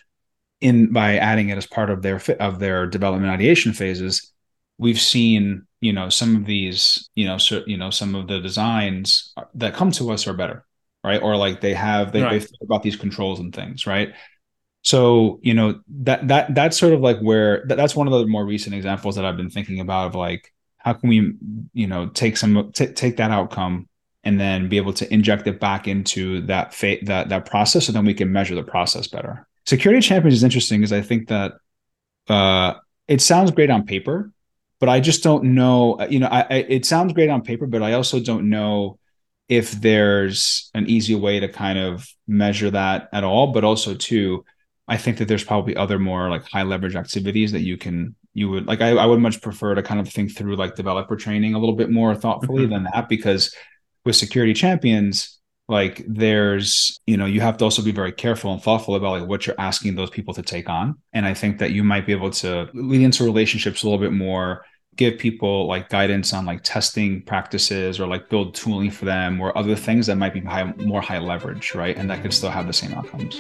in 0.62 0.92
by 0.92 1.18
adding 1.18 1.50
it 1.50 1.58
as 1.58 1.68
part 1.68 1.90
of 1.90 2.02
their 2.02 2.22
of 2.40 2.60
their 2.60 2.88
development 2.88 3.32
ideation 3.32 3.74
phases 3.74 4.34
we've 4.78 5.00
seen 5.00 5.66
you 5.82 5.94
know 5.94 6.10
some 6.10 6.36
of 6.36 6.46
these 6.46 7.10
you 7.16 7.26
know 7.26 7.38
so, 7.38 7.64
you 7.68 7.78
know 7.78 7.90
some 7.90 8.16
of 8.16 8.28
the 8.28 8.40
designs 8.40 9.34
that 9.54 9.76
come 9.76 9.92
to 9.92 10.12
us 10.12 10.28
are 10.28 10.34
better 10.34 10.66
right? 11.08 11.22
Or 11.22 11.38
like 11.38 11.62
they 11.62 11.74
have 11.74 12.12
they, 12.12 12.22
right. 12.22 12.32
they 12.32 12.40
think 12.40 12.62
about 12.62 12.84
these 12.84 12.96
controls 12.96 13.40
and 13.40 13.54
things, 13.54 13.88
right? 13.88 14.14
So 14.84 15.40
you 15.42 15.54
know 15.54 15.82
that 16.04 16.28
that 16.28 16.54
that's 16.54 16.78
sort 16.78 16.94
of 16.94 17.02
like 17.02 17.20
where 17.20 17.66
that, 17.68 17.76
that's 17.76 17.96
one 17.96 18.08
of 18.08 18.14
the 18.14 18.28
more 18.28 18.46
recent 18.46 18.76
examples 18.76 19.16
that 19.16 19.26
I've 19.26 19.38
been 19.38 19.50
thinking 19.50 19.80
about 19.80 20.08
of 20.08 20.16
like 20.16 20.54
how 20.78 20.94
can 20.94 21.10
we 21.10 21.34
you 21.74 21.88
know 21.88 22.08
take 22.08 22.38
some 22.38 22.72
t- 22.74 22.88
take 22.88 23.18
that 23.18 23.32
outcome 23.32 23.90
and 24.24 24.40
then 24.40 24.70
be 24.70 24.78
able 24.78 24.94
to 24.94 25.12
inject 25.14 25.48
it 25.48 25.60
back 25.60 25.88
into 25.88 26.42
that 26.42 26.74
fa- 26.74 26.98
that 27.04 27.30
that 27.30 27.46
process 27.46 27.88
so 27.88 27.92
then 27.92 28.06
we 28.06 28.14
can 28.14 28.32
measure 28.32 28.56
the 28.56 28.64
process 28.64 29.08
better. 29.08 29.48
Security 29.66 30.02
champions 30.02 30.36
is 30.36 30.44
interesting 30.44 30.80
because 30.80 30.94
I 30.94 31.02
think 31.02 31.28
that 31.28 31.54
uh, 32.30 32.76
it 33.08 33.22
sounds 33.22 33.52
great 33.52 33.70
on 33.70 33.86
paper, 33.86 34.32
but 34.80 34.90
I 34.90 35.00
just 35.00 35.24
don't 35.24 35.56
know. 35.56 35.98
You 36.10 36.20
know, 36.20 36.28
I, 36.28 36.42
I, 36.42 36.66
it 36.70 36.86
sounds 36.86 37.14
great 37.14 37.30
on 37.30 37.42
paper, 37.42 37.68
but 37.68 37.82
I 37.82 37.94
also 37.94 38.20
don't 38.20 38.50
know 38.50 39.00
if 39.50 39.72
there's 39.72 40.70
an 40.74 40.88
easy 40.88 41.16
way 41.16 41.40
to 41.40 41.48
kind 41.48 41.80
of 41.80 42.08
measure 42.28 42.70
that 42.70 43.10
at 43.14 43.24
all 43.24 43.48
but 43.48 43.64
also 43.64 43.94
too 43.94 44.44
i 44.88 44.98
think 44.98 45.18
that 45.18 45.28
there's 45.28 45.44
probably 45.44 45.76
other 45.76 46.00
more 46.00 46.30
like 46.30 46.48
high 46.48 46.64
leverage 46.64 46.96
activities 46.96 47.52
that 47.52 47.62
you 47.62 47.78
can 47.78 48.16
you 48.34 48.50
would 48.50 48.68
like 48.68 48.82
I, 48.82 48.90
I 48.90 49.06
would 49.06 49.20
much 49.20 49.42
prefer 49.42 49.74
to 49.74 49.82
kind 49.82 50.00
of 50.00 50.08
think 50.08 50.36
through 50.36 50.58
like 50.58 50.76
developer 50.76 51.16
training 51.16 51.56
a 51.56 51.60
little 51.60 51.76
bit 51.76 51.90
more 51.90 52.14
thoughtfully 52.14 52.64
mm-hmm. 52.64 52.74
than 52.74 52.84
that 52.84 53.10
because 53.10 53.54
with 54.06 54.16
security 54.16 54.54
champions 54.54 55.40
like 55.68 56.04
there's 56.08 57.00
you 57.08 57.18
know 57.18 57.26
you 57.26 57.42
have 57.42 57.58
to 57.58 57.64
also 57.64 57.82
be 57.82 57.92
very 57.92 58.12
careful 58.12 58.54
and 58.54 58.62
thoughtful 58.62 58.96
about 58.96 59.20
like 59.20 59.28
what 59.28 59.46
you're 59.46 59.60
asking 59.60 59.96
those 59.96 60.10
people 60.10 60.34
to 60.34 60.42
take 60.42 60.70
on 60.70 60.96
and 61.14 61.26
i 61.26 61.34
think 61.34 61.58
that 61.58 61.72
you 61.72 61.84
might 61.84 62.06
be 62.06 62.12
able 62.12 62.30
to 62.30 62.70
lead 62.74 63.02
into 63.02 63.24
relationships 63.24 63.84
a 63.84 63.86
little 63.86 64.00
bit 64.00 64.14
more 64.14 64.64
give 64.98 65.18
people 65.18 65.68
like 65.68 65.90
guidance 65.90 66.34
on 66.34 66.46
like 66.46 66.60
testing 66.64 67.22
practices 67.22 68.00
or 68.00 68.08
like 68.08 68.30
build 68.30 68.56
tooling 68.56 68.92
for 68.92 69.06
them 69.06 69.40
or 69.40 69.56
other 69.58 69.76
things 69.76 70.08
that 70.08 70.18
might 70.18 70.34
be 70.34 70.42
high, 70.42 70.64
more 70.78 71.02
high 71.02 71.20
leverage, 71.20 71.76
right? 71.76 71.96
And 71.96 72.10
that 72.10 72.22
could 72.22 72.34
still 72.34 72.50
have 72.50 72.68
the 72.68 72.74
same 72.74 72.94
outcomes. 72.94 73.40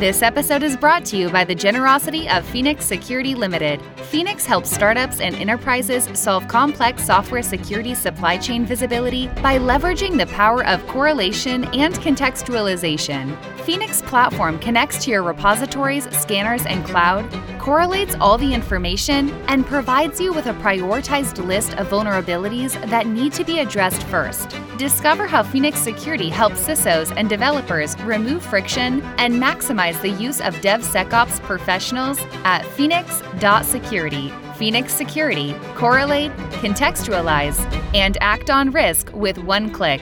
This 0.00 0.22
episode 0.22 0.62
is 0.62 0.78
brought 0.78 1.04
to 1.06 1.18
you 1.18 1.28
by 1.28 1.44
the 1.44 1.54
generosity 1.54 2.26
of 2.26 2.46
Phoenix 2.46 2.86
Security 2.86 3.34
Limited. 3.34 3.82
Phoenix 4.04 4.46
helps 4.46 4.70
startups 4.70 5.20
and 5.20 5.34
enterprises 5.34 6.08
solve 6.18 6.48
complex 6.48 7.04
software 7.04 7.42
security 7.42 7.94
supply 7.94 8.38
chain 8.38 8.64
visibility 8.64 9.26
by 9.42 9.58
leveraging 9.58 10.16
the 10.16 10.24
power 10.28 10.64
of 10.64 10.86
correlation 10.86 11.64
and 11.74 11.92
contextualization. 11.96 13.36
Phoenix 13.64 14.00
platform 14.00 14.58
connects 14.58 15.04
to 15.04 15.10
your 15.10 15.22
repositories, 15.22 16.08
scanners, 16.16 16.64
and 16.64 16.82
cloud, 16.86 17.30
correlates 17.58 18.14
all 18.22 18.38
the 18.38 18.54
information, 18.54 19.28
and 19.48 19.66
provides 19.66 20.18
you 20.18 20.32
with 20.32 20.46
a 20.46 20.54
prioritized 20.54 21.44
list 21.44 21.74
of 21.74 21.90
vulnerabilities 21.90 22.72
that 22.88 23.06
need 23.06 23.34
to 23.34 23.44
be 23.44 23.58
addressed 23.58 24.02
first. 24.04 24.56
Discover 24.80 25.26
how 25.26 25.42
Phoenix 25.42 25.78
Security 25.78 26.30
helps 26.30 26.66
CISOs 26.66 27.12
and 27.14 27.28
developers 27.28 28.00
remove 28.00 28.42
friction 28.42 29.02
and 29.18 29.34
maximize 29.34 30.00
the 30.00 30.08
use 30.08 30.40
of 30.40 30.54
DevSecOps 30.62 31.38
professionals 31.40 32.18
at 32.44 32.64
phoenix.security. 32.64 34.32
Phoenix 34.56 34.94
Security, 34.94 35.54
correlate, 35.74 36.32
contextualize, 36.62 37.60
and 37.94 38.16
act 38.22 38.48
on 38.48 38.70
risk 38.70 39.12
with 39.12 39.36
one 39.36 39.70
click. 39.70 40.00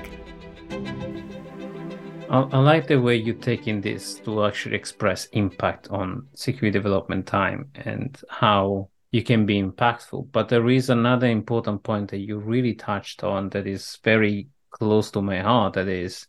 I, 2.30 2.58
like 2.60 2.86
the 2.86 3.00
way 3.00 3.16
you're 3.16 3.34
taking 3.34 3.80
this 3.80 4.20
to 4.20 4.44
actually 4.44 4.76
express 4.76 5.24
impact 5.32 5.88
on 5.90 6.28
security 6.34 6.78
development 6.78 7.26
time 7.26 7.68
and 7.74 8.16
how 8.30 8.90
you 9.10 9.24
can 9.24 9.44
be 9.44 9.60
impactful. 9.60 10.30
But 10.30 10.48
there 10.48 10.68
is 10.68 10.88
another 10.88 11.26
important 11.26 11.82
point 11.82 12.12
that 12.12 12.18
you 12.18 12.38
really 12.38 12.74
touched 12.74 13.24
on 13.24 13.48
that 13.48 13.66
is 13.66 13.98
very 14.04 14.46
close 14.70 15.10
to 15.12 15.22
my 15.22 15.40
heart. 15.40 15.74
That 15.74 15.88
is, 15.88 16.26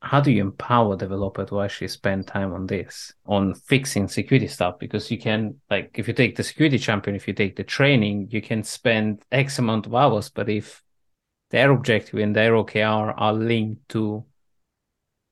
how 0.00 0.20
do 0.20 0.30
you 0.30 0.42
empower 0.42 0.96
developer 0.96 1.44
to 1.46 1.60
actually 1.60 1.88
spend 1.88 2.26
time 2.26 2.52
on 2.52 2.66
this, 2.66 3.12
on 3.26 3.54
fixing 3.54 4.08
security 4.08 4.48
stuff? 4.48 4.78
Because 4.78 5.10
you 5.10 5.18
can, 5.18 5.56
like, 5.70 5.90
if 5.94 6.08
you 6.08 6.14
take 6.14 6.36
the 6.36 6.42
security 6.44 6.78
champion, 6.78 7.16
if 7.16 7.26
you 7.26 7.34
take 7.34 7.56
the 7.56 7.64
training, 7.64 8.28
you 8.30 8.40
can 8.40 8.62
spend 8.62 9.22
X 9.32 9.58
amount 9.58 9.86
of 9.86 9.94
hours. 9.94 10.28
But 10.28 10.48
if 10.48 10.82
their 11.50 11.70
objective 11.70 12.20
and 12.20 12.36
their 12.36 12.52
OKR 12.52 13.14
are 13.16 13.32
linked 13.32 13.88
to 13.90 14.24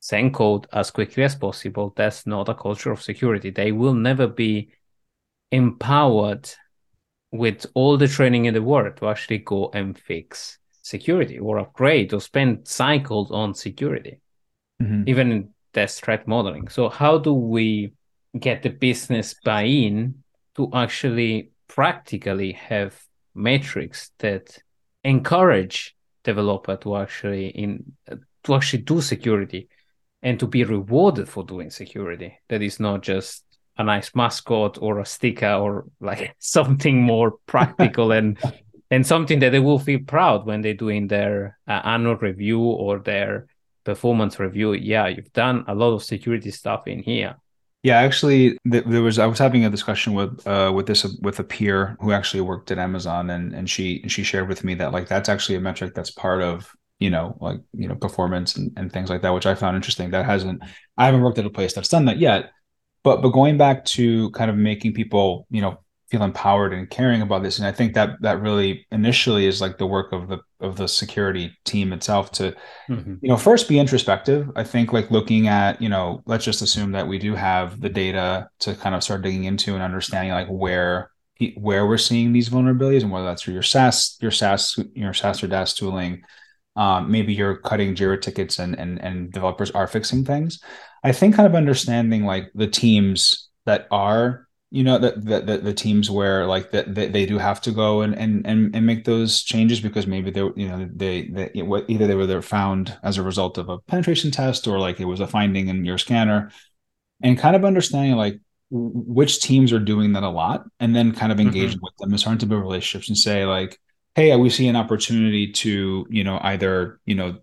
send 0.01 0.33
code 0.33 0.67
as 0.73 0.91
quickly 0.91 1.25
as 1.25 1.35
possible. 1.35 1.93
That's 1.97 2.27
not 2.27 2.49
a 2.49 2.55
culture 2.55 2.93
of 2.93 3.03
security. 3.03 3.51
They 3.51 3.73
will 3.73 3.95
never 3.95 4.27
be 4.27 4.71
empowered 5.51 6.49
with 7.33 7.67
all 7.75 7.97
the 7.97 8.09
training 8.09 8.45
in 8.45 8.55
the 8.55 8.63
world 8.63 8.97
to 8.99 9.09
actually 9.09 9.39
go 9.39 9.71
and 9.75 9.99
fix 9.99 10.59
security 10.87 11.39
or 11.39 11.59
upgrade 11.59 12.13
or 12.15 12.21
spend 12.21 12.69
cycles 12.69 13.31
on 13.33 13.55
security, 13.55 14.21
mm-hmm. 14.81 15.03
even 15.07 15.33
in 15.33 15.49
test 15.75 16.05
threat 16.05 16.29
modeling. 16.29 16.69
So, 16.69 16.89
how 16.89 17.19
do 17.19 17.33
we 17.33 17.93
get 18.39 18.63
the 18.63 18.71
business 18.71 19.35
buy 19.45 19.63
in 19.63 20.23
to 20.55 20.71
actually 20.73 21.51
practically 21.69 22.53
have 22.53 23.01
metrics 23.35 24.11
that 24.19 24.59
encourage 25.03 25.97
developer 26.23 26.77
to 26.77 26.97
actually 26.97 27.49
in 27.49 27.93
to 28.45 28.55
actually 28.55 28.83
do 28.83 29.01
security 29.01 29.69
and 30.23 30.39
to 30.41 30.47
be 30.47 30.65
rewarded 30.65 31.29
for 31.29 31.45
doing 31.45 31.71
security. 31.71 32.39
That 32.49 32.63
is 32.63 32.81
not 32.81 33.03
just 33.03 33.45
a 33.79 33.85
nice 33.85 34.15
mascot 34.15 34.79
or 34.81 35.01
a 35.01 35.07
sticker 35.07 35.53
or 35.53 35.87
like 36.01 36.35
something 36.39 37.03
more 37.03 37.33
practical 37.47 38.13
and 38.13 38.39
and 38.91 39.07
something 39.07 39.41
that 39.41 39.51
they 39.51 39.59
will 39.59 39.79
feel 39.79 40.01
proud 40.07 40.47
when 40.47 40.63
they're 40.63 40.75
doing 40.75 41.09
their 41.09 41.59
uh, 41.67 41.81
annual 41.85 42.17
review 42.17 42.61
or 42.61 42.99
their 42.99 43.47
performance 43.85 44.39
review. 44.39 44.73
Yeah, 44.73 45.09
you've 45.09 45.33
done 45.33 45.65
a 45.69 45.75
lot 45.75 45.93
of 45.95 46.03
security 46.03 46.51
stuff 46.51 46.87
in 46.87 47.03
here. 47.03 47.37
Yeah, 47.83 47.99
actually, 47.99 48.59
there 48.65 49.03
was 49.03 49.19
I 49.19 49.27
was 49.27 49.39
having 49.39 49.65
a 49.65 49.71
discussion 49.71 50.15
with 50.15 50.45
uh, 50.47 50.73
with 50.75 50.87
this 50.87 51.05
with 51.23 51.39
a 51.39 51.45
peer 51.45 51.97
who 52.01 52.11
actually 52.13 52.41
worked 52.41 52.71
at 52.73 52.79
Amazon, 52.79 53.31
and 53.31 53.55
and 53.55 53.71
she 53.71 54.03
she 54.09 54.25
shared 54.25 54.49
with 54.49 54.65
me 54.65 54.75
that 54.75 54.93
like 54.93 55.09
that's 55.09 55.29
actually 55.29 55.57
a 55.57 55.61
metric 55.61 55.95
that's 55.95 56.11
part 56.11 56.43
of 56.43 56.75
you 56.99 57.11
know, 57.11 57.37
like, 57.41 57.61
you 57.75 57.89
know, 57.89 57.95
performance 57.95 58.57
and, 58.57 58.73
and 58.77 58.93
things 58.93 59.11
like 59.11 59.23
that, 59.23 59.35
which 59.35 59.47
I 59.47 59.55
found 59.55 59.77
interesting. 59.77 60.11
That 60.11 60.25
hasn't, 60.25 60.63
I 60.97 61.07
haven't 61.07 61.21
worked 61.21 61.39
at 61.39 61.47
a 61.47 61.51
place 61.51 61.75
that's 61.75 61.89
done 61.89 62.07
that 62.07 62.19
yet. 62.19 62.51
But, 63.03 63.23
but 63.23 63.31
going 63.31 63.59
back 63.59 63.85
to 63.87 64.31
kind 64.31 64.51
of 64.51 64.57
making 64.57 64.95
people, 64.95 65.47
you 65.51 65.61
know, 65.61 65.79
feel 66.09 66.23
empowered 66.23 66.73
and 66.73 66.89
caring 66.89 67.21
about 67.21 67.43
this. 67.43 67.59
And 67.59 67.67
I 67.67 67.73
think 67.73 67.95
that 67.95 68.11
that 68.21 68.41
really 68.41 68.87
initially 68.93 69.47
is 69.47 69.61
like 69.61 69.79
the 69.79 69.87
work 69.87 70.13
of 70.13 70.29
the, 70.29 70.39
of 70.61 70.77
the 70.77 70.87
security 70.87 71.57
team 71.65 71.93
itself 71.93 72.31
to, 72.33 72.55
mm-hmm. 72.89 73.15
you 73.21 73.29
know, 73.29 73.37
first 73.37 73.69
be 73.69 73.79
introspective. 73.79 74.49
I 74.55 74.63
think 74.63 74.93
like 74.93 75.11
looking 75.11 75.49
at, 75.49 75.83
you 75.83 75.89
know, 75.89 76.23
let's 76.27 76.45
just 76.45 76.63
assume 76.63 76.93
that 76.93 77.09
we 77.09 77.19
do 77.19 77.35
have 77.35 77.81
the 77.81 77.89
data 77.89 78.49
to 78.61 78.75
kind 78.75 78.95
of 78.95 79.03
start 79.03 79.23
digging 79.23 79.45
into 79.45 79.75
and 79.75 79.83
understanding 79.83 80.33
like 80.33 80.49
where 80.49 81.11
where 81.57 81.87
we're 81.87 81.99
seeing 81.99 82.33
these 82.33 82.49
vulnerabilities 82.49 83.03
and 83.03 83.11
whether 83.11 83.27
that's 83.27 83.43
through 83.43 83.53
your 83.53 83.63
SAST, 83.63 84.23
your 84.23 84.31
SAST, 84.31 84.79
your 84.95 85.13
SAST 85.13 85.45
or 85.45 85.49
DAST 85.49 85.77
tooling, 85.77 86.23
um, 86.77 87.11
maybe 87.11 87.35
you're 87.35 87.57
cutting 87.57 87.95
Jira 87.95 88.21
tickets 88.21 88.59
and 88.59 88.79
and 88.79 89.03
and 89.03 89.33
developers 89.33 89.71
are 89.73 89.87
fixing 89.87 90.25
things. 90.25 90.63
I 91.03 91.13
think 91.13 91.35
kind 91.35 91.47
of 91.47 91.55
understanding 91.55 92.25
like 92.25 92.51
the 92.55 92.67
teams 92.67 93.49
that 93.65 93.87
are 93.91 94.46
you 94.71 94.83
know 94.83 94.99
the 94.99 95.13
the, 95.13 95.59
the 95.59 95.75
teams 95.75 96.11
where 96.11 96.47
like 96.47 96.73
that 96.73 96.95
they, 96.95 97.09
they 97.09 97.25
do 97.25 97.39
have 97.39 97.61
to 97.61 97.71
go 97.71 98.03
and, 98.03 98.15
and 98.17 98.47
and 98.47 98.75
and 98.75 98.87
make 98.87 99.05
those 99.05 99.43
changes 99.43 99.81
because 99.81 100.07
maybe 100.07 100.31
they 100.31 100.41
you 100.41 100.69
know 100.69 100.89
they, 100.93 101.29
they 101.29 101.51
either 101.55 102.07
they 102.07 102.15
were 102.15 102.27
they 102.27 102.41
found 102.43 102.97
as 103.03 103.17
a 103.17 103.23
result 103.23 103.59
of 103.59 103.69
a 103.69 103.79
penetration 103.79 104.31
test 104.31 104.67
or 104.67 104.79
like 104.79 105.01
it 105.01 105.05
was 105.05 105.21
a 105.21 105.27
finding 105.27 105.69
in 105.69 105.85
your 105.85 105.99
scanner 105.99 106.51
and 107.23 107.39
kind 107.39 107.57
of 107.57 107.65
understanding 107.65 108.17
like 108.17 108.41
which 108.71 109.41
teams 109.41 109.73
are 109.73 109.79
doing 109.79 110.13
that 110.13 110.25
a 110.25 110.29
lot 110.29 110.65
and 110.81 110.95
then 110.95 111.13
kind 111.13 111.31
of 111.31 111.39
engaging 111.39 111.79
mm-hmm. 111.79 111.85
with 111.85 111.97
them 111.99 112.11
and 112.11 112.19
starting 112.19 112.39
to 112.39 112.47
build 112.47 112.63
relationships 112.63 113.09
and 113.09 113.17
say 113.17 113.47
like 113.47 113.79
hey, 114.17 114.35
we 114.35 114.49
see 114.49 114.67
an 114.67 114.77
opportunity 114.77 115.53
to, 115.53 116.07
you 116.09 116.25
know, 116.25 116.41
either, 116.43 116.99
you 117.05 117.15
know, 117.15 117.37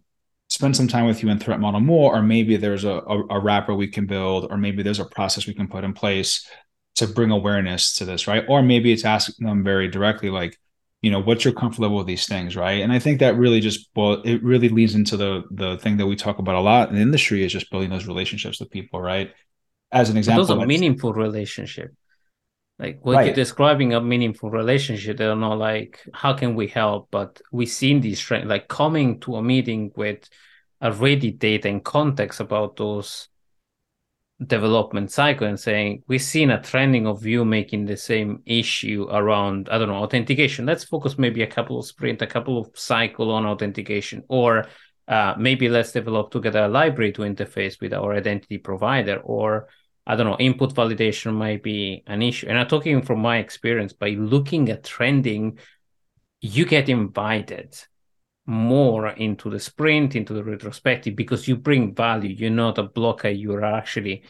spend 0.50 0.76
some 0.76 0.88
time 0.88 1.06
with 1.06 1.22
you 1.22 1.30
and 1.30 1.42
threat 1.42 1.60
model 1.60 1.80
more, 1.80 2.16
or 2.16 2.24
maybe 2.24 2.58
there's 2.58 2.84
a, 2.84 2.94
a, 2.94 3.28
a 3.30 3.40
wrapper 3.40 3.76
we 3.76 3.88
can 3.88 4.08
build, 4.08 4.48
or 4.50 4.58
maybe 4.58 4.82
there's 4.82 5.00
a 5.00 5.06
process 5.06 5.46
we 5.46 5.54
can 5.54 5.68
put 5.68 5.84
in 5.84 5.94
place 5.94 6.48
to 6.96 7.08
bring 7.08 7.32
awareness 7.32 7.94
to 7.96 8.06
this, 8.06 8.28
right? 8.28 8.44
Or 8.48 8.62
maybe 8.62 8.92
it's 8.92 9.06
asking 9.06 9.48
them 9.48 9.64
very 9.64 9.88
directly, 9.88 10.30
like, 10.30 10.60
you 11.02 11.12
know, 11.12 11.20
what's 11.20 11.44
your 11.44 11.54
comfort 11.54 11.82
level 11.82 11.98
with 11.98 12.08
these 12.08 12.28
things, 12.28 12.56
right? 12.56 12.82
And 12.82 12.94
I 12.94 13.00
think 13.00 13.20
that 13.20 13.36
really 13.36 13.60
just 13.60 13.90
well, 13.96 14.22
it 14.24 14.42
really 14.44 14.70
leads 14.70 14.96
into 14.96 15.18
the 15.18 15.44
the 15.52 15.78
thing 15.78 15.98
that 15.98 16.08
we 16.08 16.16
talk 16.16 16.40
about 16.40 16.56
a 16.56 16.62
lot 16.62 16.90
in 16.90 16.96
the 16.96 17.02
industry 17.02 17.44
is 17.44 17.52
just 17.52 17.70
building 17.70 17.90
those 17.90 18.08
relationships 18.08 18.60
with 18.60 18.72
people, 18.72 19.02
right? 19.02 19.34
As 19.92 20.10
an 20.10 20.18
example, 20.18 20.46
those 20.46 20.58
are 20.58 20.66
meaningful 20.66 21.14
relationship. 21.14 21.94
Like 22.80 23.00
what 23.02 23.16
right. 23.16 23.26
you're 23.28 23.36
describing 23.36 23.94
a 23.94 24.02
meaningful 24.02 24.50
relationship, 24.50 25.18
they're 25.18 25.36
not 25.36 25.58
like, 25.58 26.00
how 26.14 26.34
can 26.34 26.56
we 26.56 26.68
help? 26.68 27.10
But 27.12 27.40
we 27.52 27.66
seen 27.66 28.02
these 28.02 28.20
trends, 28.20 28.48
like 28.48 28.68
coming 28.68 29.20
to 29.22 29.36
a 29.36 29.44
meeting 29.44 29.92
with 29.96 30.28
already 30.82 31.32
data 31.32 31.70
and 31.70 31.84
context 31.84 32.40
about 32.40 32.76
those 32.76 33.28
development 34.48 35.12
cycle 35.12 35.48
and 35.48 35.60
saying 35.60 36.04
we've 36.08 36.22
seen 36.22 36.50
a 36.50 36.62
trending 36.62 37.06
of 37.06 37.26
you 37.26 37.46
making 37.46 37.86
the 37.86 37.98
same 37.98 38.42
issue 38.46 39.08
around 39.12 39.70
i 39.72 39.78
don't 39.78 39.88
know 39.88 40.04
authentication 40.04 40.66
let's 40.66 40.84
focus 40.84 41.18
maybe 41.18 41.44
a 41.44 41.48
couple 41.48 41.80
of 41.80 41.86
sprint 41.86 42.22
a 42.22 42.28
couple 42.28 42.58
of 42.58 42.70
cycle 42.74 43.32
on 43.32 43.46
authentication 43.46 44.24
or 44.30 44.66
uh, 45.08 45.34
maybe 45.38 45.68
let's 45.68 45.92
develop 45.92 46.32
together 46.32 46.64
a 46.64 46.68
library 46.68 47.12
to 47.12 47.22
interface 47.22 47.80
with 47.82 47.94
our 47.94 48.14
identity 48.14 48.58
provider 48.58 49.18
or 49.18 49.68
I 50.06 50.16
don't 50.18 50.28
know, 50.28 50.38
input 50.38 50.74
validation 50.74 51.34
might 51.34 51.64
be 51.64 52.04
an 52.08 52.22
issue. 52.22 52.48
And 52.48 52.60
I'm 52.60 52.68
talking 52.68 53.02
from 53.02 53.20
my 53.20 53.38
experience, 53.38 53.94
by 53.94 54.10
looking 54.10 54.70
at 54.70 54.84
trending, 54.84 55.60
you 56.42 56.66
get 56.66 56.90
invited 56.90 57.74
more 58.46 59.10
into 59.10 59.50
the 59.50 59.60
sprint, 59.60 60.16
into 60.16 60.34
the 60.34 60.44
retrospective, 60.44 61.16
because 61.16 61.48
you 61.48 61.56
bring 61.56 61.96
value. 61.96 62.36
You're 62.36 62.50
not 62.50 62.78
a 62.78 62.84
blocker, 62.84 63.30
you're 63.30 63.64
actually 63.64 64.24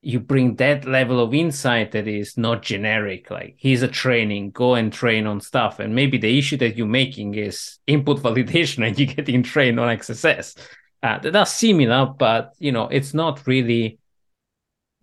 you 0.00 0.20
bring 0.20 0.54
that 0.54 0.84
level 0.84 1.18
of 1.18 1.34
insight 1.34 1.90
that 1.90 2.06
is 2.06 2.38
not 2.38 2.62
generic. 2.62 3.30
Like 3.30 3.56
here's 3.58 3.82
a 3.82 3.88
training. 3.88 4.52
Go 4.52 4.76
and 4.76 4.92
train 4.92 5.26
on 5.26 5.40
stuff. 5.40 5.80
And 5.80 5.92
maybe 5.92 6.18
the 6.18 6.38
issue 6.38 6.56
that 6.58 6.76
you're 6.76 6.86
making 6.86 7.34
is 7.34 7.78
input 7.86 8.18
validation 8.22 8.86
and 8.86 8.96
you're 8.96 9.12
getting 9.12 9.42
trained 9.42 9.80
on 9.80 9.96
xss 9.98 10.56
uh, 11.02 11.18
that's 11.18 11.52
similar 11.52 12.06
but 12.06 12.54
you 12.58 12.72
know 12.72 12.88
it's 12.88 13.14
not 13.14 13.46
really 13.46 13.98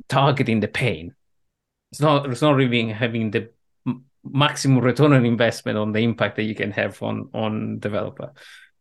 targeting 0.07 0.59
the 0.59 0.67
pain. 0.67 1.13
It's 1.91 2.01
not 2.01 2.29
it's 2.29 2.41
not 2.41 2.55
really 2.55 2.89
having 2.89 3.31
the 3.31 3.51
maximum 4.25 4.83
return 4.83 5.13
on 5.13 5.25
investment 5.25 5.77
on 5.77 5.91
the 5.91 5.99
impact 5.99 6.35
that 6.37 6.43
you 6.43 6.55
can 6.55 6.71
have 6.71 7.01
on 7.01 7.29
on 7.33 7.79
developer. 7.79 8.31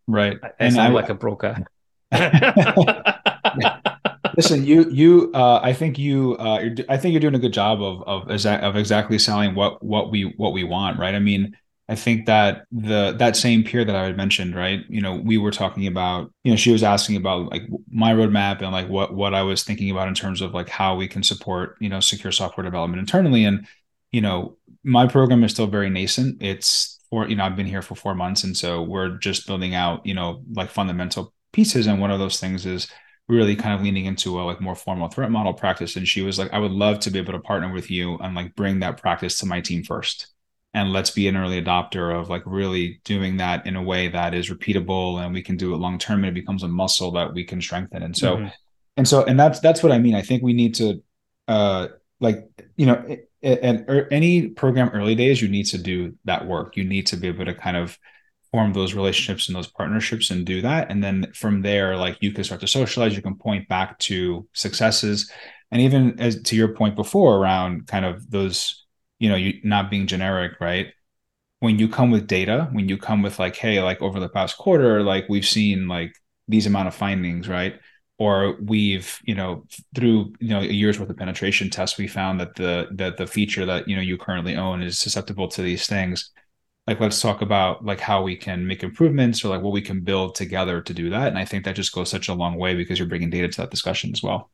Right. 0.07 0.39
I, 0.43 0.51
and 0.59 0.75
sound 0.75 0.89
I, 0.89 0.95
like 0.95 1.09
a 1.09 1.15
broker. 1.15 1.65
Listen, 4.37 4.65
you 4.65 4.91
you 4.91 5.31
uh, 5.35 5.61
I 5.63 5.73
think 5.73 5.99
you 5.99 6.37
uh, 6.37 6.69
I 6.89 6.97
think 6.97 7.13
you're 7.13 7.21
doing 7.21 7.35
a 7.35 7.39
good 7.39 7.53
job 7.53 7.83
of 7.83 8.03
of 8.03 8.47
of 8.47 8.77
exactly 8.77 9.19
selling 9.19 9.55
what 9.55 9.83
what 9.83 10.11
we 10.11 10.35
what 10.37 10.53
we 10.53 10.65
want, 10.65 10.99
right? 10.99 11.15
I 11.15 11.21
mean, 11.21 11.57
I 11.89 11.97
think 11.97 12.27
that 12.27 12.65
the 12.73 13.15
that 13.19 13.37
same 13.37 13.63
peer 13.63 13.85
that 13.85 13.95
I 13.95 14.05
had 14.05 14.17
mentioned, 14.17 14.57
right? 14.57 14.81
You 14.89 15.03
know, 15.03 15.17
we 15.17 15.37
were 15.37 15.51
talking 15.51 15.87
about, 15.87 16.33
you 16.43 16.51
know, 16.51 16.57
she 16.57 16.73
was 16.73 16.83
asking 16.83 17.17
about 17.17 17.51
like 17.51 17.63
my 17.91 18.15
roadmap 18.15 18.63
and 18.63 18.73
like 18.73 18.89
what 18.89 19.15
what 19.15 19.35
I 19.35 19.43
was 19.43 19.65
thinking 19.65 19.91
about 19.91 20.09
in 20.09 20.15
terms 20.15 20.41
of 20.41 20.55
like 20.55 20.71
how 20.71 20.97
we 20.97 21.07
can 21.07 21.23
support, 21.23 21.77
you 21.81 21.91
know, 21.91 22.01
secure 22.01 22.33
software 22.33 22.65
development 22.65 23.01
internally. 23.01 23.45
And, 23.45 23.67
you 24.13 24.23
know, 24.23 24.57
my 24.85 25.07
program 25.07 25.45
is 25.45 25.53
still 25.53 25.67
very 25.67 25.91
nascent. 25.91 26.43
It's 26.43 27.01
for, 27.11 27.29
you 27.29 27.37
know, 27.37 27.45
I've 27.45 27.57
been 27.57 27.67
here 27.67 27.83
for 27.83 27.95
four 27.95 28.15
months. 28.15 28.45
And 28.45 28.57
so 28.57 28.83
we're 28.83 29.17
just 29.19 29.47
building 29.47 29.75
out, 29.75 30.05
you 30.07 30.15
know, 30.15 30.43
like 30.53 30.71
fundamental 30.71 31.33
pieces. 31.53 31.87
And 31.87 32.01
one 32.01 32.11
of 32.11 32.19
those 32.19 32.39
things 32.39 32.67
is 32.67 32.89
really 33.29 33.57
kind 33.57 33.75
of 33.75 33.83
leaning 33.83 34.05
into 34.05 34.41
a 34.41 34.43
like 34.43 34.61
more 34.61 34.75
formal 34.75 35.09
threat 35.09 35.31
model 35.31 35.55
practice. 35.55 35.97
And 35.97 36.07
she 36.07 36.23
was 36.23 36.39
like, 36.39 36.53
I 36.53 36.59
would 36.59 36.73
love 36.73 37.01
to 37.01 37.11
be 37.11 37.19
able 37.19 37.33
to 37.33 37.41
partner 37.41 37.73
with 37.73 37.91
you 37.91 38.19
and 38.19 38.35
like 38.35 38.55
bring 38.55 38.81
that 38.81 39.01
practice 39.01 39.39
to 39.39 39.47
my 39.47 39.61
team 39.61 39.83
first 39.83 40.35
and 40.75 40.93
let's 40.93 41.11
be 41.11 41.29
an 41.29 41.37
early 41.37 41.63
adopter 41.63 42.19
of 42.19 42.29
like 42.29 42.43
really 42.45 43.01
doing 43.05 43.37
that 43.37 43.67
in 43.67 43.77
a 43.77 43.83
way 43.83 44.09
that 44.09 44.35
is 44.35 44.51
repeatable 44.51 45.25
and 45.25 45.33
we 45.33 45.41
can 45.41 45.57
do 45.57 45.73
it 45.73 45.79
long 45.79 45.99
term 45.99 46.25
and 46.25 46.37
it 46.37 46.41
becomes 46.41 46.63
a 46.63 46.69
muscle 46.69 47.13
that 47.13 47.33
we 47.33 47.45
can 47.45 47.63
strengthen 47.63 48.03
and 48.03 48.17
so 48.17 48.37
mm-hmm. 48.37 48.49
and 48.97 49.09
so 49.09 49.25
and 49.25 49.39
that's 49.39 49.61
that's 49.61 49.83
what 49.83 49.93
i 49.93 49.99
mean 49.99 50.15
i 50.15 50.23
think 50.23 50.43
we 50.43 50.53
need 50.53 50.75
to 50.75 51.03
uh 51.49 51.87
like 52.21 52.45
you 52.77 52.87
know 52.87 53.03
and 53.07 53.21
er, 53.45 54.09
any 54.11 54.49
program 54.49 54.91
early 54.91 55.15
days 55.15 55.41
you 55.43 55.49
need 55.49 55.67
to 55.67 55.79
do 55.79 56.15
that 56.25 56.47
work. 56.47 56.77
You 56.77 56.85
need 56.85 57.07
to 57.09 57.17
be 57.17 57.29
able 57.29 57.45
to 57.45 57.55
kind 57.55 57.77
of 57.77 57.99
form 58.51 58.73
those 58.73 58.95
relationships 58.95 59.49
and 59.49 59.57
those 59.57 59.67
partnerships 59.67 60.31
and 60.31 60.47
do 60.47 60.63
that. 60.63 60.91
And 60.91 61.03
then 61.03 61.33
from 61.35 61.63
there 61.63 61.97
like 61.97 62.19
you 62.21 62.33
can 62.33 62.45
start 62.45 62.61
to 62.61 62.69
socialize. 62.69 63.17
You 63.17 63.23
can 63.23 63.37
point 63.37 63.69
back 63.69 63.99
to 64.01 64.47
successes. 64.53 65.31
And 65.71 65.83
even 65.83 66.21
as 66.21 66.41
to 66.43 66.57
your 66.57 66.69
point 66.69 66.95
before 66.95 67.37
around 67.37 67.87
kind 67.87 68.05
of 68.05 68.31
those 68.31 68.87
you 69.19 69.29
know 69.29 69.37
you 69.37 69.61
not 69.65 69.91
being 69.91 70.07
generic 70.07 70.61
right? 70.61 70.89
When 71.61 71.79
you 71.79 71.89
come 71.89 72.11
with 72.11 72.27
data 72.27 72.69
when 72.73 72.89
you 72.89 72.99
come 72.99 73.23
with 73.23 73.39
like 73.39 73.57
hey 73.57 73.83
like 73.83 74.01
over 74.03 74.21
the 74.21 74.29
past 74.29 74.59
quarter 74.59 75.03
like 75.03 75.29
we've 75.29 75.47
seen 75.47 75.89
like 75.89 76.15
these 76.47 76.67
amount 76.67 76.89
of 76.89 76.95
findings 76.95 77.49
right 77.49 77.81
or 78.19 78.57
we've 78.61 79.19
you 79.25 79.35
know 79.35 79.65
through 79.95 80.33
you 80.39 80.49
know 80.49 80.61
a 80.61 80.65
year's 80.65 81.01
worth 81.01 81.11
of 81.11 81.17
penetration 81.17 81.69
tests 81.71 81.99
we 81.99 82.07
found 82.07 82.41
that 82.41 82.55
the 82.55 82.87
that 82.93 83.17
the 83.17 83.27
feature 83.27 83.67
that 83.67 83.89
you 83.89 83.97
know 83.97 84.03
you 84.03 84.17
currently 84.17 84.57
own 84.57 84.83
is 84.83 84.99
susceptible 84.99 85.49
to 85.49 85.63
these 85.63 85.87
things. 85.87 86.31
Like 86.87 87.01
let's 87.01 87.21
talk 87.21 87.41
about 87.41 87.85
like 87.85 88.01
how 88.01 88.23
we 88.23 88.37
can 88.37 88.67
make 88.67 88.83
improvements 88.83 89.45
or 89.45 89.49
like 89.49 89.63
what 89.63 89.73
we 89.73 89.81
can 89.81 90.03
build 90.03 90.35
together 90.35 90.83
to 90.83 90.95
do 90.95 91.11
that. 91.11 91.29
And 91.29 91.39
i 91.39 91.45
think 91.45 91.65
that 91.65 91.77
just 91.77 91.95
goes 91.95 92.11
such 92.11 92.29
a 92.29 92.35
long 92.35 92.57
way 92.57 92.75
because 92.75 92.99
you're 92.99 93.09
bringing 93.09 93.31
data 93.31 93.49
to 93.49 93.61
that 93.63 93.71
discussion 93.71 94.13
as 94.13 94.23
well. 94.23 94.51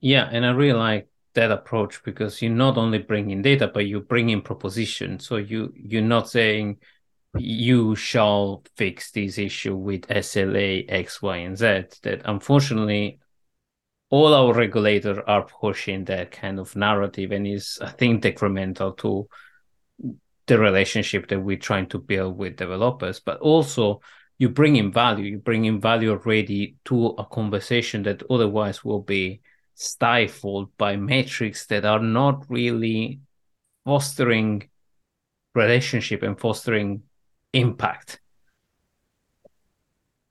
Yeah 0.00 0.28
and 0.30 0.46
i 0.46 0.50
really 0.50 0.78
like 0.78 1.08
that 1.34 1.50
approach 1.50 2.02
because 2.04 2.42
you're 2.42 2.52
not 2.52 2.76
only 2.76 2.98
bringing 2.98 3.42
data 3.42 3.66
but 3.66 3.86
you 3.86 4.00
bring 4.00 4.30
in 4.30 4.42
proposition. 4.42 5.18
So 5.18 5.36
you 5.36 5.72
you're 5.76 6.02
not 6.02 6.28
saying 6.30 6.78
you 7.38 7.94
shall 7.96 8.62
fix 8.76 9.10
this 9.10 9.38
issue 9.38 9.74
with 9.74 10.06
sla 10.08 10.84
x 10.88 11.22
y 11.22 11.38
and 11.38 11.56
z 11.56 11.84
that 12.02 12.20
unfortunately 12.24 13.18
all 14.10 14.34
our 14.34 14.52
regulators 14.52 15.18
are 15.26 15.46
pushing 15.46 16.04
that 16.04 16.30
kind 16.30 16.60
of 16.60 16.76
narrative 16.76 17.32
and 17.32 17.46
is 17.46 17.78
i 17.80 17.88
think 17.88 18.20
detrimental 18.22 18.92
to 18.92 19.26
the 20.46 20.58
relationship 20.58 21.28
that 21.28 21.40
we're 21.40 21.56
trying 21.56 21.86
to 21.88 21.98
build 21.98 22.36
with 22.36 22.56
developers. 22.56 23.20
But 23.20 23.38
also 23.38 24.00
you 24.38 24.48
bring 24.48 24.76
in 24.76 24.92
value. 24.92 25.24
You 25.24 25.38
bring 25.38 25.64
in 25.64 25.80
value 25.80 26.10
already 26.10 26.76
to 26.86 27.06
a 27.18 27.24
conversation 27.24 28.02
that 28.04 28.22
otherwise 28.28 28.84
will 28.84 29.02
be 29.02 29.40
stifled 29.74 30.76
by 30.76 30.96
metrics 30.96 31.66
that 31.66 31.84
are 31.84 32.00
not 32.00 32.44
really 32.48 33.20
fostering 33.84 34.68
relationship 35.54 36.22
and 36.22 36.38
fostering 36.38 37.02
impact. 37.52 38.18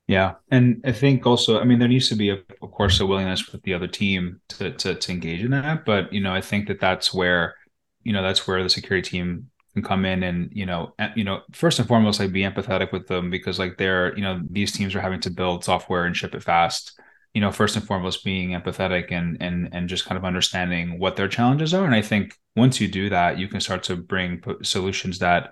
Yeah 0.08 0.34
and 0.50 0.82
i 0.84 0.92
think 0.92 1.26
also 1.26 1.62
i 1.62 1.64
mean 1.64 1.80
there 1.80 1.88
needs 1.88 2.10
to 2.10 2.16
be 2.16 2.32
a, 2.32 2.38
of 2.62 2.72
course 2.72 3.00
a 3.00 3.06
willingness 3.06 3.50
with 3.50 3.64
the 3.64 3.74
other 3.74 3.88
team 3.88 4.42
to, 4.50 4.72
to 4.72 4.96
to 4.96 5.12
engage 5.12 5.42
in 5.42 5.52
that 5.52 5.86
but 5.86 6.12
you 6.12 6.20
know 6.20 6.34
i 6.34 6.42
think 6.42 6.68
that 6.68 6.82
that's 6.82 7.14
where 7.14 7.56
you 8.04 8.12
know 8.12 8.22
that's 8.22 8.46
where 8.46 8.62
the 8.62 8.70
security 8.70 9.10
team 9.10 9.50
can 9.74 9.84
come 9.84 10.06
in 10.06 10.24
and 10.24 10.50
you 10.52 10.66
know 10.66 10.94
you 11.16 11.24
know 11.24 11.42
first 11.54 11.80
and 11.80 11.88
foremost 11.88 12.20
like 12.20 12.34
be 12.34 12.42
empathetic 12.42 12.92
with 12.92 13.08
them 13.08 13.30
because 13.30 13.58
like 13.58 13.78
they're 13.78 14.14
you 14.18 14.22
know 14.22 14.42
these 14.50 14.72
teams 14.74 14.94
are 14.96 15.02
having 15.02 15.22
to 15.22 15.30
build 15.30 15.64
software 15.64 16.04
and 16.04 16.18
ship 16.18 16.36
it 16.36 16.44
fast 16.44 17.00
you 17.34 17.40
know 17.40 17.52
first 17.52 17.76
and 17.78 17.88
foremost 17.88 18.26
being 18.26 18.50
empathetic 18.50 19.12
and 19.12 19.38
and 19.40 19.70
and 19.72 19.88
just 19.88 20.06
kind 20.06 20.18
of 20.18 20.26
understanding 20.26 21.00
what 21.00 21.16
their 21.16 21.30
challenges 21.30 21.74
are 21.74 21.86
and 21.86 21.96
i 21.96 22.02
think 22.02 22.38
once 22.56 22.82
you 22.82 22.88
do 22.88 23.10
that 23.10 23.38
you 23.38 23.48
can 23.48 23.62
start 23.62 23.84
to 23.84 23.96
bring 23.96 24.44
solutions 24.62 25.20
that 25.20 25.52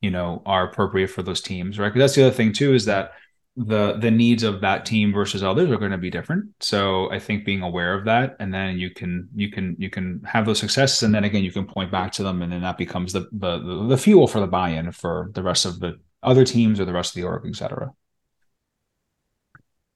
you 0.00 0.10
know 0.10 0.42
are 0.46 0.68
appropriate 0.68 1.08
for 1.08 1.22
those 1.22 1.40
teams 1.40 1.78
right? 1.78 1.88
Because 1.88 2.00
that's 2.00 2.14
the 2.14 2.26
other 2.26 2.34
thing 2.34 2.52
too 2.52 2.74
is 2.74 2.84
that 2.86 3.12
the 3.56 3.94
the 3.98 4.10
needs 4.10 4.42
of 4.42 4.60
that 4.60 4.86
team 4.86 5.12
versus 5.12 5.42
others 5.42 5.70
are 5.70 5.76
going 5.76 5.90
to 5.90 5.98
be 5.98 6.10
different. 6.10 6.46
So 6.60 7.10
i 7.12 7.18
think 7.18 7.44
being 7.44 7.62
aware 7.62 7.94
of 7.94 8.04
that 8.04 8.36
and 8.38 8.52
then 8.54 8.78
you 8.78 8.90
can 8.90 9.28
you 9.34 9.50
can 9.50 9.76
you 9.78 9.90
can 9.90 10.22
have 10.24 10.46
those 10.46 10.60
successes 10.60 11.02
and 11.02 11.14
then 11.14 11.24
again 11.24 11.44
you 11.44 11.52
can 11.52 11.66
point 11.66 11.90
back 11.90 12.12
to 12.12 12.22
them 12.22 12.42
and 12.42 12.52
then 12.52 12.62
that 12.62 12.78
becomes 12.78 13.12
the 13.12 13.28
the, 13.32 13.86
the 13.88 13.98
fuel 13.98 14.26
for 14.26 14.40
the 14.40 14.46
buy-in 14.46 14.92
for 14.92 15.30
the 15.34 15.42
rest 15.42 15.66
of 15.66 15.80
the 15.80 15.98
other 16.22 16.44
teams 16.44 16.78
or 16.80 16.84
the 16.84 16.92
rest 16.92 17.10
of 17.16 17.20
the 17.20 17.26
org 17.26 17.46
etc 17.46 17.90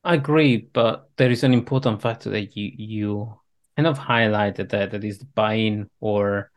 I 0.04 0.14
agree, 0.14 0.58
but 0.58 1.08
there 1.16 1.30
is 1.30 1.44
an 1.44 1.54
important 1.54 2.02
factor 2.02 2.28
that 2.30 2.54
you 2.56 2.72
you 2.76 3.38
kind 3.76 3.86
of 3.86 3.98
highlighted 3.98 4.68
that 4.68 4.90
that 4.90 5.02
is 5.02 5.18
the 5.18 5.24
buy-in 5.24 5.88
or 6.00 6.50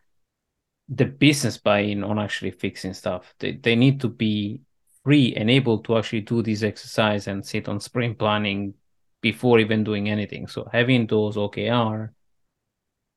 the 0.88 1.04
business 1.04 1.58
buy-in 1.58 2.02
on 2.02 2.18
actually 2.18 2.50
fixing 2.50 2.94
stuff. 2.94 3.34
They 3.38 3.52
they 3.52 3.76
need 3.76 4.00
to 4.00 4.08
be 4.08 4.60
free 5.04 5.34
and 5.34 5.50
able 5.50 5.78
to 5.80 5.96
actually 5.96 6.22
do 6.22 6.42
this 6.42 6.62
exercise 6.62 7.26
and 7.28 7.44
sit 7.44 7.68
on 7.68 7.80
sprint 7.80 8.18
planning 8.18 8.74
before 9.20 9.58
even 9.58 9.84
doing 9.84 10.08
anything. 10.08 10.46
So 10.46 10.68
having 10.72 11.06
those 11.06 11.36
OKR 11.36 12.12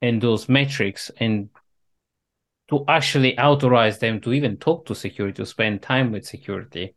and 0.02 0.22
those 0.22 0.50
metrics 0.50 1.12
and 1.18 1.50
to 2.70 2.86
actually 2.88 3.38
authorize 3.38 4.00
them 4.00 4.22
to 4.22 4.34
even 4.34 4.58
talk 4.58 4.86
to 4.86 4.96
security, 4.96 5.36
to 5.36 5.46
spend 5.46 5.82
time 5.82 6.12
with 6.12 6.26
security, 6.26 6.96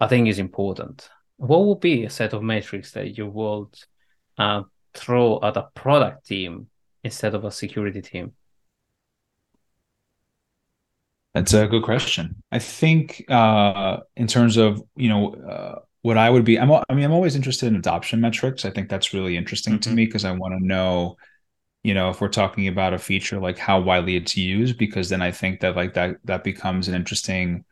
I 0.00 0.06
think 0.06 0.28
is 0.28 0.38
important 0.38 1.08
what 1.38 1.64
would 1.64 1.80
be 1.80 2.04
a 2.04 2.10
set 2.10 2.32
of 2.34 2.42
metrics 2.42 2.92
that 2.92 3.16
you 3.16 3.26
would 3.26 3.78
uh, 4.36 4.62
throw 4.92 5.40
at 5.42 5.56
a 5.56 5.68
product 5.74 6.26
team 6.26 6.68
instead 7.02 7.34
of 7.34 7.44
a 7.44 7.50
security 7.50 8.02
team? 8.02 8.32
That's 11.38 11.54
a 11.54 11.66
good 11.66 11.82
question. 11.82 12.42
I 12.50 12.58
think 12.58 13.24
uh, 13.30 13.98
in 14.16 14.26
terms 14.26 14.56
of 14.56 14.82
you 14.96 15.08
know 15.08 15.34
uh, 15.34 15.80
what 16.02 16.18
I 16.18 16.30
would 16.30 16.44
be, 16.44 16.58
I'm, 16.58 16.70
I 16.72 16.94
mean, 16.94 17.04
I'm 17.04 17.12
always 17.12 17.36
interested 17.36 17.66
in 17.66 17.76
adoption 17.76 18.20
metrics. 18.20 18.64
I 18.64 18.70
think 18.70 18.88
that's 18.88 19.14
really 19.14 19.36
interesting 19.36 19.74
mm-hmm. 19.74 19.90
to 19.90 19.90
me 19.90 20.06
because 20.06 20.24
I 20.24 20.32
want 20.32 20.58
to 20.58 20.64
know, 20.64 21.16
you 21.82 21.94
know, 21.94 22.10
if 22.10 22.20
we're 22.20 22.28
talking 22.28 22.68
about 22.68 22.94
a 22.94 22.98
feature, 22.98 23.38
like 23.38 23.58
how 23.58 23.80
widely 23.80 24.16
it's 24.16 24.36
used, 24.36 24.78
because 24.78 25.08
then 25.08 25.22
I 25.22 25.30
think 25.30 25.60
that 25.60 25.76
like 25.76 25.94
that 25.94 26.16
that 26.24 26.44
becomes 26.44 26.88
an 26.88 26.94
interesting 26.94 27.64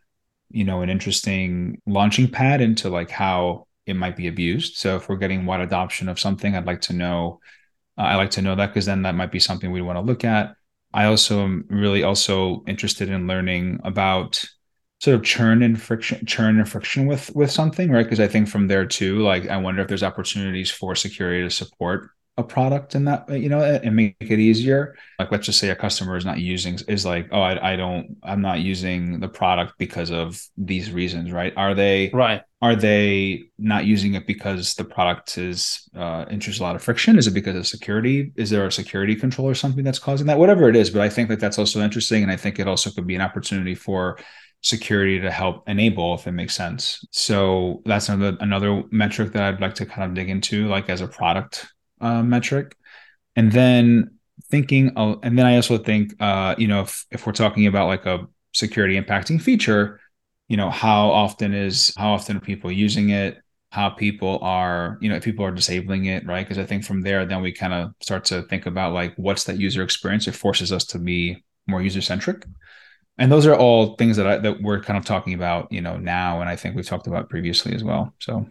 you 0.51 0.65
know 0.65 0.83
an 0.83 0.91
interesting 0.91 1.81
launching 1.87 2.29
pad 2.29 2.61
into 2.61 2.89
like 2.89 3.11
how 3.11 3.67
it 3.87 3.95
might 3.95 4.17
be 4.17 4.29
abused 4.29 4.77
so 4.77 4.97
if 4.97 5.09
we're 5.09 5.17
getting 5.17 5.45
wide 5.45 5.61
adoption 5.61 6.09
of 6.09 6.21
something 6.21 6.55
i'd 6.55 6.67
like 6.67 6.81
to 6.81 6.93
know 6.93 7.41
uh, 7.99 8.03
i 8.03 8.15
like 8.15 8.31
to 8.31 8.43
know 8.43 8.55
that 8.55 8.69
because 8.69 8.87
then 8.87 9.03
that 9.03 9.15
might 9.15 9.33
be 9.33 9.41
something 9.41 9.73
we 9.73 9.83
want 9.83 9.97
to 9.97 10.03
look 10.03 10.25
at 10.25 10.55
i 10.97 11.05
also 11.07 11.45
am 11.45 11.65
really 11.71 12.03
also 12.03 12.65
interested 12.67 13.09
in 13.11 13.29
learning 13.29 13.81
about 13.85 14.45
sort 15.01 15.15
of 15.15 15.23
churn 15.23 15.63
and 15.63 15.81
friction 15.81 16.27
churn 16.27 16.59
and 16.59 16.69
friction 16.69 17.07
with 17.07 17.31
with 17.37 17.51
something 17.51 17.91
right? 17.91 18.05
Because 18.05 18.21
i 18.21 18.29
think 18.29 18.49
from 18.49 18.69
there 18.69 18.87
too 18.87 19.21
like 19.21 19.49
i 19.49 19.57
wonder 19.57 19.83
if 19.83 19.89
there's 19.89 20.03
opportunities 20.03 20.71
for 20.71 20.97
security 20.97 21.45
to 21.45 21.51
support 21.51 22.11
a 22.39 22.45
product 22.45 22.95
in 22.95 23.07
that 23.07 23.29
you 23.31 23.49
know 23.49 23.61
and 23.61 23.97
make 23.97 24.17
it 24.21 24.39
easier. 24.39 24.95
Like 25.19 25.33
let's 25.33 25.47
just 25.47 25.59
say 25.59 25.71
a 25.71 25.77
customer 25.77 26.17
is 26.17 26.25
not 26.25 26.39
using 26.39 26.79
is 26.87 27.07
like 27.07 27.29
oh 27.33 27.41
I, 27.41 27.73
I 27.73 27.77
don't 27.77 28.17
i'm 28.23 28.43
not 28.43 28.61
using 28.61 29.21
the 29.21 29.29
product 29.29 29.75
because 29.79 30.11
of 30.11 30.41
these 30.59 30.93
reasons 30.93 31.33
right? 31.33 31.55
Are 31.57 31.75
they 31.75 32.11
right. 32.13 32.43
are 32.61 32.77
they 32.77 33.45
not 33.59 33.87
using 33.87 34.15
it 34.15 34.27
because 34.27 34.75
the 34.75 34.85
product 34.85 35.39
is 35.39 35.89
uh 35.97 36.27
introduces 36.29 36.61
a 36.61 36.63
lot 36.63 36.77
of 36.77 36.83
friction? 36.83 37.17
Is 37.17 37.27
it 37.27 37.33
because 37.33 37.57
of 37.57 37.67
security? 37.67 38.33
Is 38.37 38.51
there 38.51 38.67
a 38.67 38.73
security 38.73 39.17
control 39.17 39.49
or 39.49 39.55
something 39.55 39.85
that's 39.85 39.99
causing 39.99 40.27
that? 40.27 40.39
Whatever 40.39 40.69
it 40.69 40.77
is 40.77 40.91
but 40.91 41.01
i 41.01 41.09
think 41.09 41.31
that 41.31 41.41
that's 41.41 41.59
also 41.59 41.81
interesting 41.81 42.23
and 42.23 42.31
i 42.31 42.37
think 42.37 42.59
it 42.59 42.69
also 42.69 42.91
could 42.91 43.07
be 43.07 43.15
an 43.15 43.23
opportunity 43.23 43.75
for 43.75 44.19
security 44.63 45.21
to 45.21 45.31
help 45.31 45.69
enable 45.69 46.15
if 46.15 46.27
it 46.27 46.33
makes 46.33 46.55
sense. 46.55 47.07
So 47.13 47.83
that's 47.87 48.09
another 48.09 48.37
another 48.41 48.83
metric 48.91 49.33
that 49.33 49.43
i'd 49.55 49.61
like 49.61 49.75
to 49.75 49.87
kind 49.87 50.09
of 50.09 50.15
dig 50.15 50.29
into 50.29 50.67
like 50.67 50.91
as 50.91 51.01
a 51.01 51.09
product 51.09 51.67
uh, 52.01 52.23
metric. 52.23 52.77
And 53.35 53.53
then 53.53 54.19
thinking, 54.51 54.93
uh, 54.97 55.17
and 55.23 55.39
then 55.39 55.47
I 55.47 55.57
also 55.57 55.79
think, 55.79 56.15
uh, 56.21 56.55
you 56.59 56.69
know, 56.69 56.83
if, 56.83 57.07
if 57.11 57.27
we're 57.27 57.33
talking 57.33 57.67
about 57.67 57.89
like 57.89 58.07
a 58.07 58.27
security 58.53 59.01
impacting 59.01 59.41
feature, 59.41 60.01
you 60.49 60.57
know, 60.57 60.71
how 60.71 61.09
often 61.11 61.53
is, 61.53 61.93
how 61.97 62.13
often 62.13 62.37
are 62.37 62.41
people 62.41 62.71
using 62.71 63.11
it? 63.11 63.39
How 63.71 63.91
people 63.91 64.39
are, 64.43 64.97
you 65.01 65.09
know, 65.09 65.17
if 65.17 65.25
people 65.25 65.45
are 65.45 65.51
disabling 65.51 66.07
it, 66.07 66.25
right? 66.25 66.47
Because 66.47 66.59
I 66.59 66.65
think 66.65 66.85
from 66.85 67.03
there, 67.03 67.27
then 67.27 67.43
we 67.43 67.53
kind 67.53 67.75
of 67.75 67.93
start 68.01 68.25
to 68.27 68.43
think 68.43 68.65
about 68.65 68.95
like 68.95 69.13
what's 69.17 69.45
that 69.45 69.59
user 69.59 69.83
experience. 69.83 70.29
It 70.29 70.35
forces 70.37 70.73
us 70.73 70.85
to 70.87 70.99
be 70.99 71.45
more 71.67 71.83
user 71.83 72.01
centric. 72.01 72.47
and 73.19 73.33
those 73.33 73.47
are 73.47 73.57
all 73.57 73.97
things 73.97 74.17
that 74.17 74.27
I, 74.27 74.39
that 74.39 74.63
we're 74.63 74.81
kind 74.81 74.99
of 74.99 75.05
talking 75.05 75.35
about, 75.35 75.73
you 75.73 75.81
know, 75.81 75.97
now, 75.97 76.41
and 76.41 76.51
I 76.51 76.57
think 76.57 76.77
we've 76.77 76.87
talked 76.87 77.07
about 77.07 77.31
previously 77.31 77.75
as 77.75 77.83
well. 77.83 78.15
So, 78.19 78.47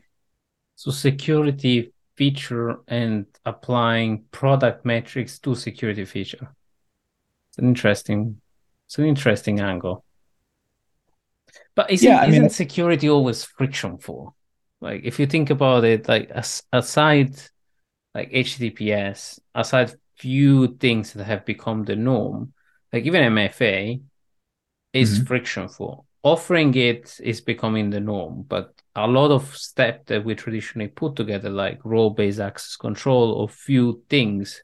so 0.76 0.92
security 0.92 1.94
feature 2.16 2.78
and 2.88 3.26
applying 3.46 4.24
product 4.32 4.86
metrics 4.86 5.40
to 5.40 5.56
security 5.56 6.06
feature. 6.06 6.56
It's 7.50 7.58
an 7.58 7.68
interesting, 7.68 8.42
it's 8.88 8.98
an 8.98 9.06
interesting 9.06 9.60
angle. 9.60 10.04
But 11.76 11.92
isn't, 11.92 12.10
yeah, 12.10 12.22
mean, 12.22 12.34
isn't 12.34 12.50
security 12.52 13.10
always 13.10 13.44
frictionful? 13.44 14.36
Like 14.82 15.02
if 15.04 15.20
you 15.20 15.26
think 15.26 15.50
about 15.50 15.84
it, 15.84 16.08
like 16.08 16.32
aside 16.72 17.36
like 18.14 18.32
HTTPS, 18.32 19.40
aside 19.54 19.94
few 20.16 20.76
things 20.76 21.14
that 21.14 21.26
have 21.26 21.46
become 21.46 21.84
the 21.84 21.96
norm, 21.96 22.54
like 22.94 23.06
even 23.06 23.34
MFA 23.34 24.02
is 24.94 25.16
mm-hmm. 25.16 25.26
frictionful. 25.26 26.06
Offering 26.26 26.74
it 26.74 27.20
is 27.22 27.40
becoming 27.40 27.92
the 27.92 28.00
norm, 28.00 28.44
but 28.48 28.74
a 28.96 29.06
lot 29.06 29.30
of 29.30 29.56
steps 29.56 30.06
that 30.08 30.26
we 30.26 30.34
traditionally 30.34 30.88
put 30.88 31.16
together, 31.16 31.52
like 31.52 31.80
role-based 31.86 32.40
access 32.40 32.76
control 32.76 33.32
or 33.34 33.48
few 33.48 34.02
things, 34.10 34.64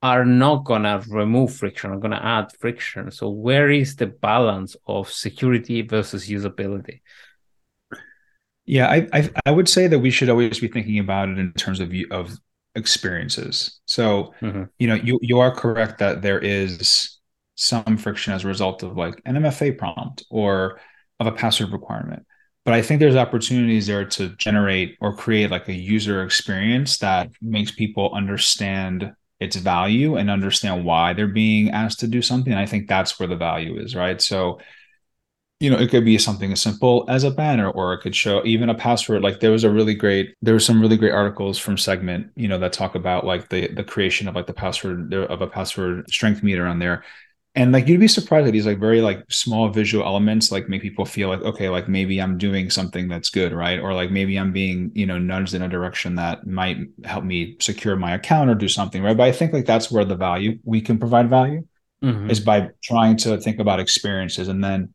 are 0.00 0.24
not 0.24 0.64
gonna 0.64 1.02
remove 1.08 1.52
friction, 1.54 1.90
are 1.90 1.98
gonna 1.98 2.20
add 2.22 2.52
friction. 2.60 3.10
So 3.10 3.30
where 3.30 3.68
is 3.68 3.96
the 3.96 4.06
balance 4.06 4.76
of 4.86 5.10
security 5.10 5.82
versus 5.82 6.28
usability? 6.28 7.00
Yeah, 8.64 8.86
I, 8.86 9.08
I, 9.12 9.30
I 9.46 9.50
would 9.50 9.68
say 9.68 9.88
that 9.88 9.98
we 9.98 10.12
should 10.12 10.28
always 10.28 10.60
be 10.60 10.68
thinking 10.68 11.00
about 11.00 11.30
it 11.30 11.38
in 11.38 11.52
terms 11.54 11.80
of 11.80 11.92
of 12.12 12.38
experiences. 12.76 13.80
So 13.86 14.34
mm-hmm. 14.40 14.64
you 14.78 14.86
know 14.86 14.94
you 14.94 15.18
you 15.20 15.40
are 15.40 15.52
correct 15.52 15.98
that 15.98 16.22
there 16.22 16.38
is 16.38 17.18
some 17.60 17.98
friction 17.98 18.32
as 18.32 18.44
a 18.44 18.48
result 18.48 18.82
of 18.82 18.96
like 18.96 19.20
an 19.26 19.36
MFA 19.36 19.76
prompt 19.76 20.24
or 20.30 20.80
of 21.20 21.26
a 21.26 21.32
password 21.32 21.72
requirement. 21.72 22.24
But 22.64 22.72
I 22.72 22.80
think 22.80 23.00
there's 23.00 23.16
opportunities 23.16 23.86
there 23.86 24.06
to 24.06 24.30
generate 24.36 24.96
or 25.00 25.14
create 25.14 25.50
like 25.50 25.68
a 25.68 25.74
user 25.74 26.22
experience 26.22 26.98
that 26.98 27.30
makes 27.42 27.70
people 27.70 28.10
understand 28.14 29.12
its 29.40 29.56
value 29.56 30.16
and 30.16 30.30
understand 30.30 30.84
why 30.86 31.12
they're 31.12 31.26
being 31.26 31.70
asked 31.70 32.00
to 32.00 32.06
do 32.06 32.22
something. 32.22 32.52
And 32.52 32.60
I 32.60 32.66
think 32.66 32.88
that's 32.88 33.18
where 33.18 33.28
the 33.28 33.36
value 33.36 33.78
is, 33.78 33.94
right? 33.94 34.20
So, 34.20 34.58
you 35.58 35.70
know, 35.70 35.78
it 35.78 35.90
could 35.90 36.06
be 36.06 36.16
something 36.16 36.52
as 36.52 36.62
simple 36.62 37.04
as 37.08 37.24
a 37.24 37.30
banner, 37.30 37.70
or 37.70 37.92
it 37.92 38.00
could 38.00 38.16
show 38.16 38.42
even 38.46 38.70
a 38.70 38.74
password. 38.74 39.22
Like 39.22 39.40
there 39.40 39.50
was 39.50 39.64
a 39.64 39.70
really 39.70 39.94
great, 39.94 40.34
there 40.40 40.54
were 40.54 40.60
some 40.60 40.80
really 40.80 40.96
great 40.96 41.12
articles 41.12 41.58
from 41.58 41.76
Segment, 41.76 42.30
you 42.36 42.48
know, 42.48 42.58
that 42.58 42.72
talk 42.72 42.94
about 42.94 43.26
like 43.26 43.50
the 43.50 43.68
the 43.68 43.84
creation 43.84 44.28
of 44.28 44.34
like 44.34 44.46
the 44.46 44.54
password 44.54 45.12
of 45.12 45.42
a 45.42 45.46
password 45.46 46.10
strength 46.10 46.42
meter 46.42 46.66
on 46.66 46.78
there 46.78 47.04
and 47.60 47.72
like 47.72 47.86
you'd 47.86 48.00
be 48.00 48.08
surprised 48.08 48.46
that 48.46 48.52
these 48.52 48.64
like 48.64 48.78
very 48.78 49.02
like 49.02 49.22
small 49.30 49.68
visual 49.68 50.02
elements 50.02 50.50
like 50.50 50.70
make 50.70 50.80
people 50.80 51.04
feel 51.04 51.28
like 51.28 51.42
okay 51.42 51.68
like 51.68 51.90
maybe 51.90 52.18
i'm 52.18 52.38
doing 52.38 52.70
something 52.70 53.06
that's 53.06 53.28
good 53.28 53.52
right? 53.52 53.78
Or 53.78 53.92
like 53.92 54.10
maybe 54.10 54.38
i'm 54.38 54.50
being 54.50 54.90
you 54.94 55.04
know 55.04 55.18
nudged 55.18 55.52
in 55.52 55.60
a 55.60 55.68
direction 55.68 56.14
that 56.14 56.46
might 56.46 56.78
help 57.04 57.22
me 57.22 57.56
secure 57.60 57.96
my 57.96 58.14
account 58.14 58.48
or 58.48 58.54
do 58.54 58.66
something 58.68 59.02
right? 59.02 59.16
But 59.16 59.28
i 59.28 59.32
think 59.32 59.52
like 59.52 59.66
that's 59.66 59.90
where 59.90 60.06
the 60.06 60.16
value 60.16 60.58
we 60.64 60.80
can 60.80 60.98
provide 60.98 61.28
value 61.28 61.66
mm-hmm. 62.02 62.30
is 62.30 62.40
by 62.40 62.70
trying 62.82 63.18
to 63.18 63.38
think 63.38 63.58
about 63.58 63.78
experiences. 63.78 64.48
And 64.48 64.64
then 64.64 64.94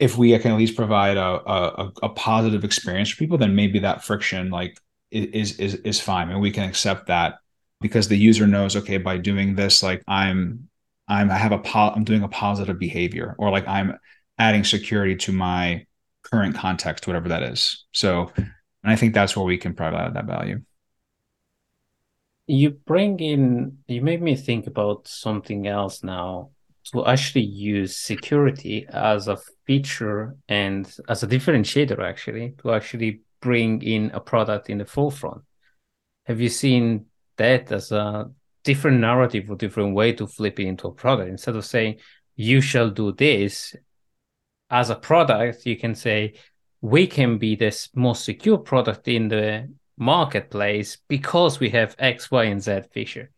if 0.00 0.18
we 0.18 0.36
can 0.38 0.52
at 0.52 0.58
least 0.58 0.74
provide 0.74 1.16
a, 1.16 1.22
a, 1.22 1.92
a 2.02 2.08
positive 2.08 2.64
experience 2.64 3.10
for 3.10 3.18
people 3.18 3.38
then 3.38 3.54
maybe 3.54 3.78
that 3.80 4.02
friction 4.02 4.50
like 4.50 4.80
is 5.12 5.58
is 5.58 5.74
is 5.76 6.00
fine 6.00 6.30
and 6.30 6.40
we 6.40 6.50
can 6.50 6.68
accept 6.68 7.06
that 7.06 7.38
because 7.80 8.08
the 8.08 8.16
user 8.16 8.46
knows 8.46 8.76
okay 8.76 8.96
by 8.96 9.18
doing 9.18 9.54
this 9.54 9.82
like 9.82 10.02
i'm 10.08 10.69
I'm 11.10 11.30
I 11.30 11.36
have 11.36 11.52
a 11.52 11.58
po- 11.58 11.92
I'm 11.94 12.04
doing 12.04 12.22
a 12.22 12.28
positive 12.28 12.78
behavior 12.78 13.34
or 13.38 13.50
like 13.50 13.66
I'm 13.66 13.98
adding 14.38 14.62
security 14.64 15.16
to 15.16 15.32
my 15.32 15.84
current 16.22 16.54
context, 16.54 17.06
whatever 17.06 17.28
that 17.28 17.42
is. 17.42 17.84
So, 17.92 18.32
and 18.36 18.46
I 18.84 18.96
think 18.96 19.12
that's 19.12 19.36
where 19.36 19.44
we 19.44 19.58
can 19.58 19.74
provide 19.74 20.14
that 20.14 20.26
value. 20.26 20.62
You 22.46 22.70
bring 22.70 23.18
in, 23.18 23.78
you 23.88 24.02
made 24.02 24.22
me 24.22 24.36
think 24.36 24.66
about 24.66 25.08
something 25.08 25.66
else 25.66 26.02
now 26.04 26.50
to 26.92 27.04
actually 27.06 27.44
use 27.44 27.96
security 27.96 28.86
as 28.88 29.28
a 29.28 29.38
feature 29.66 30.36
and 30.48 30.90
as 31.08 31.22
a 31.22 31.26
differentiator, 31.26 32.02
actually, 32.02 32.54
to 32.62 32.72
actually 32.72 33.20
bring 33.40 33.82
in 33.82 34.10
a 34.12 34.20
product 34.20 34.70
in 34.70 34.78
the 34.78 34.84
forefront. 34.84 35.42
Have 36.26 36.40
you 36.40 36.48
seen 36.48 37.06
that 37.36 37.72
as 37.72 37.92
a 37.92 38.30
different 38.64 39.00
narrative 39.00 39.50
or 39.50 39.56
different 39.56 39.94
way 39.94 40.12
to 40.12 40.26
flip 40.26 40.60
it 40.60 40.66
into 40.66 40.88
a 40.88 40.92
product. 40.92 41.30
Instead 41.30 41.56
of 41.56 41.64
saying 41.64 41.98
you 42.36 42.60
shall 42.60 42.90
do 42.90 43.12
this 43.12 43.74
as 44.70 44.90
a 44.90 44.96
product, 44.96 45.66
you 45.66 45.76
can 45.76 45.94
say 45.94 46.34
we 46.80 47.06
can 47.06 47.38
be 47.38 47.56
this 47.56 47.88
most 47.94 48.24
secure 48.24 48.58
product 48.58 49.08
in 49.08 49.28
the 49.28 49.72
marketplace 49.96 50.98
because 51.08 51.60
we 51.60 51.70
have 51.70 51.94
X, 51.98 52.30
Y, 52.30 52.44
and 52.44 52.62
Z 52.62 52.82
feature. 52.92 53.30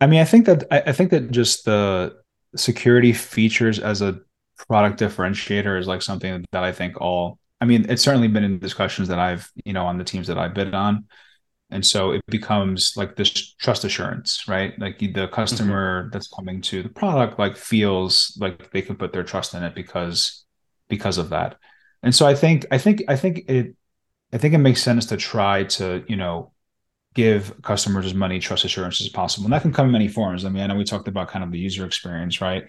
I 0.00 0.06
mean, 0.06 0.20
I 0.20 0.24
think 0.24 0.46
that 0.46 0.64
I 0.70 0.92
think 0.92 1.10
that 1.10 1.30
just 1.30 1.66
the 1.66 2.16
security 2.56 3.12
features 3.12 3.78
as 3.78 4.00
a 4.00 4.20
product 4.66 4.98
differentiator 4.98 5.78
is 5.78 5.86
like 5.86 6.02
something 6.02 6.44
that 6.52 6.64
I 6.64 6.72
think 6.72 7.00
all 7.00 7.38
I 7.60 7.66
mean, 7.66 7.86
it's 7.90 8.02
certainly 8.02 8.28
been 8.28 8.44
in 8.44 8.58
discussions 8.58 9.08
that 9.08 9.18
I've, 9.18 9.50
you 9.64 9.74
know, 9.74 9.84
on 9.84 9.98
the 9.98 10.04
teams 10.04 10.28
that 10.28 10.38
I've 10.38 10.54
bid 10.54 10.74
on 10.74 11.04
and 11.70 11.86
so 11.86 12.10
it 12.10 12.22
becomes 12.26 12.94
like 12.96 13.16
this 13.16 13.30
trust 13.30 13.84
assurance 13.84 14.48
right? 14.48 14.78
Like 14.78 14.98
the 14.98 15.28
customer 15.28 16.02
mm-hmm. 16.02 16.10
that's 16.10 16.28
coming 16.28 16.60
to 16.62 16.82
the 16.82 16.88
product 16.88 17.38
like 17.38 17.56
feels 17.56 18.36
like 18.40 18.70
they 18.72 18.82
can 18.82 18.96
put 18.96 19.12
their 19.12 19.24
trust 19.24 19.54
in 19.54 19.62
it 19.62 19.74
because 19.74 20.44
because 20.88 21.18
of 21.18 21.30
that. 21.30 21.56
And 22.02 22.14
so 22.14 22.26
i 22.26 22.34
think 22.34 22.66
i 22.70 22.78
think 22.78 23.02
i 23.08 23.16
think 23.16 23.44
it 23.48 23.74
i 24.32 24.38
think 24.38 24.54
it 24.54 24.58
makes 24.58 24.82
sense 24.82 25.06
to 25.06 25.16
try 25.16 25.64
to 25.64 26.04
you 26.08 26.16
know 26.16 26.52
give 27.14 27.60
customers 27.62 28.06
as 28.06 28.14
many 28.14 28.38
trust 28.38 28.64
assurance 28.64 29.00
as 29.00 29.08
possible. 29.08 29.46
And 29.46 29.52
that 29.52 29.62
can 29.62 29.72
come 29.72 29.86
in 29.86 29.92
many 29.92 30.08
forms. 30.08 30.44
I 30.44 30.48
mean 30.48 30.62
i 30.62 30.66
know 30.66 30.76
we 30.76 30.84
talked 30.84 31.08
about 31.08 31.28
kind 31.28 31.44
of 31.44 31.52
the 31.52 31.58
user 31.58 31.84
experience 31.86 32.40
right? 32.40 32.64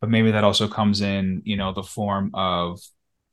But 0.00 0.10
maybe 0.10 0.30
that 0.30 0.44
also 0.44 0.68
comes 0.68 1.00
in 1.00 1.42
you 1.44 1.56
know 1.56 1.72
the 1.72 1.82
form 1.82 2.30
of 2.34 2.80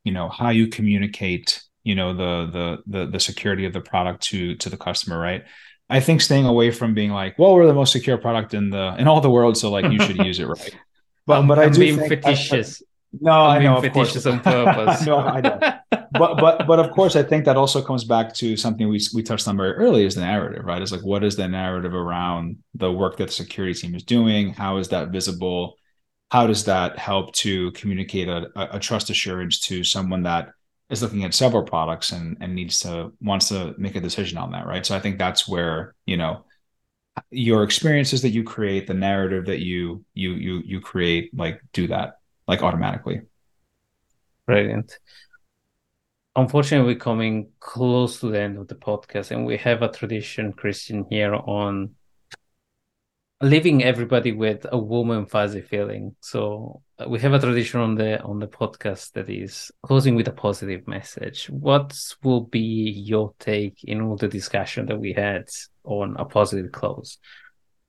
you 0.04 0.14
know 0.14 0.30
how 0.30 0.50
you 0.50 0.68
communicate 0.68 1.62
you 1.86 1.96
know 1.96 2.14
the 2.14 2.52
the 2.52 2.68
the 2.88 3.06
the 3.12 3.20
security 3.20 3.66
of 3.66 3.72
the 3.72 3.80
product 3.80 4.24
to 4.24 4.56
to 4.56 4.70
the 4.70 4.78
customer 4.78 5.18
right? 5.18 5.44
I 5.88 6.00
think 6.00 6.20
staying 6.20 6.48
away 6.48 6.72
from 6.72 6.94
being 6.94 7.12
like 7.12 7.40
well 7.40 7.54
we're 7.54 7.68
the 7.68 7.74
most 7.74 7.94
secure 7.94 8.18
product 8.18 8.54
in 8.54 8.72
the 8.72 8.96
in 8.98 9.08
all 9.08 9.22
the 9.22 9.30
world 9.30 9.56
so 9.56 9.72
like 9.72 9.90
you 9.92 10.00
should 10.02 10.18
use 10.18 10.40
it 10.40 10.48
right? 10.48 10.76
But 11.28 11.42
but 11.48 11.58
i 11.58 11.70
do 11.70 11.80
being 11.80 12.08
fictitious 12.08 12.84
I, 12.84 12.86
no 13.20 13.32
I'm 13.32 13.62
i 13.62 13.64
know 13.64 13.82
fictitious 13.82 14.28
on 14.28 14.42
purpose. 14.42 15.06
No 15.08 15.18
i 15.18 15.42
don't 15.42 15.60
but 16.12 16.36
but 16.38 16.68
but 16.68 16.80
of 16.80 16.92
course 16.92 17.16
i 17.16 17.24
think 17.24 17.46
that 17.46 17.58
also 17.58 17.82
comes 17.82 18.04
back 18.04 18.32
to 18.36 18.56
something 18.56 18.88
we 18.88 19.00
we 19.16 19.24
touched 19.24 19.48
on 19.48 19.58
very 19.58 19.74
early 19.74 20.06
is 20.06 20.14
the 20.14 20.22
narrative 20.22 20.64
right? 20.66 20.82
It's 20.84 20.92
like 20.92 21.02
what 21.02 21.24
is 21.24 21.36
the 21.36 21.48
narrative 21.48 21.96
around 21.96 22.58
the 22.76 22.92
work 22.92 23.18
that 23.18 23.28
the 23.28 23.32
security 23.32 23.74
team 23.74 23.96
is 23.96 24.04
doing? 24.04 24.54
How 24.54 24.78
is 24.78 24.90
that 24.90 25.10
visible? 25.10 25.78
How 26.30 26.46
does 26.48 26.66
that 26.66 27.00
help 27.00 27.34
to 27.36 27.72
communicate 27.72 28.28
a, 28.28 28.76
a 28.76 28.80
trust 28.80 29.10
assurance 29.10 29.60
to 29.62 29.84
someone 29.84 30.24
that 30.24 30.50
is 30.90 31.02
looking 31.02 31.24
at 31.24 31.34
several 31.34 31.64
products 31.64 32.12
and 32.12 32.38
and 32.42 32.54
needs 32.54 32.80
to 32.80 33.12
wants 33.22 33.50
to 33.50 33.74
make 33.78 33.96
a 33.96 34.02
decision 34.02 34.38
on 34.38 34.52
that 34.52 34.68
right? 34.68 34.86
So 34.86 34.96
i 34.96 35.00
think 35.00 35.18
that's 35.18 35.48
where 35.48 35.96
you 36.06 36.18
know 36.18 36.46
your 37.32 37.64
experiences 37.64 38.22
that 38.22 38.30
you 38.30 38.44
create 38.44 38.88
the 38.88 38.94
narrative 38.94 39.46
that 39.46 39.60
you 39.60 40.04
you 40.14 40.34
you 40.34 40.62
you 40.66 40.82
create 40.82 41.32
like 41.38 41.62
do 41.74 41.88
that 41.88 42.20
like 42.48 42.62
automatically. 42.62 43.22
Brilliant. 44.46 45.00
Unfortunately 46.36 46.94
we're 46.94 47.00
coming 47.00 47.50
close 47.60 48.20
to 48.20 48.30
the 48.30 48.40
end 48.40 48.58
of 48.58 48.68
the 48.68 48.76
podcast 48.76 49.32
and 49.32 49.46
we 49.46 49.58
have 49.58 49.82
a 49.82 49.92
tradition 49.92 50.52
christian 50.52 51.06
here 51.10 51.34
on 51.34 51.96
leaving 53.42 53.84
everybody 53.84 54.32
with 54.32 54.66
a 54.72 54.78
warm 54.78 55.12
and 55.12 55.30
fuzzy 55.30 55.62
feeling. 55.62 56.16
So 56.22 56.82
Uh, 56.98 57.10
we 57.10 57.20
have 57.20 57.34
a 57.34 57.40
tradition 57.40 57.82
on 57.82 57.96
the 57.96 58.22
on 58.22 58.40
the 58.40 58.48
podcast 58.48 59.12
that 59.14 59.30
is 59.30 59.72
closing 59.82 60.16
with 60.16 60.28
a 60.28 60.32
positive 60.32 60.88
message. 60.88 61.48
What 61.50 61.98
will 62.24 62.42
be 62.42 62.60
your 62.60 63.34
take 63.40 63.84
in 63.84 64.02
all 64.02 64.16
the 64.16 64.28
discussion 64.28 64.86
that 64.88 65.00
we 65.00 65.14
had 65.14 65.50
on 65.84 66.16
a 66.18 66.26
positive 66.26 66.72
close? 66.72 67.18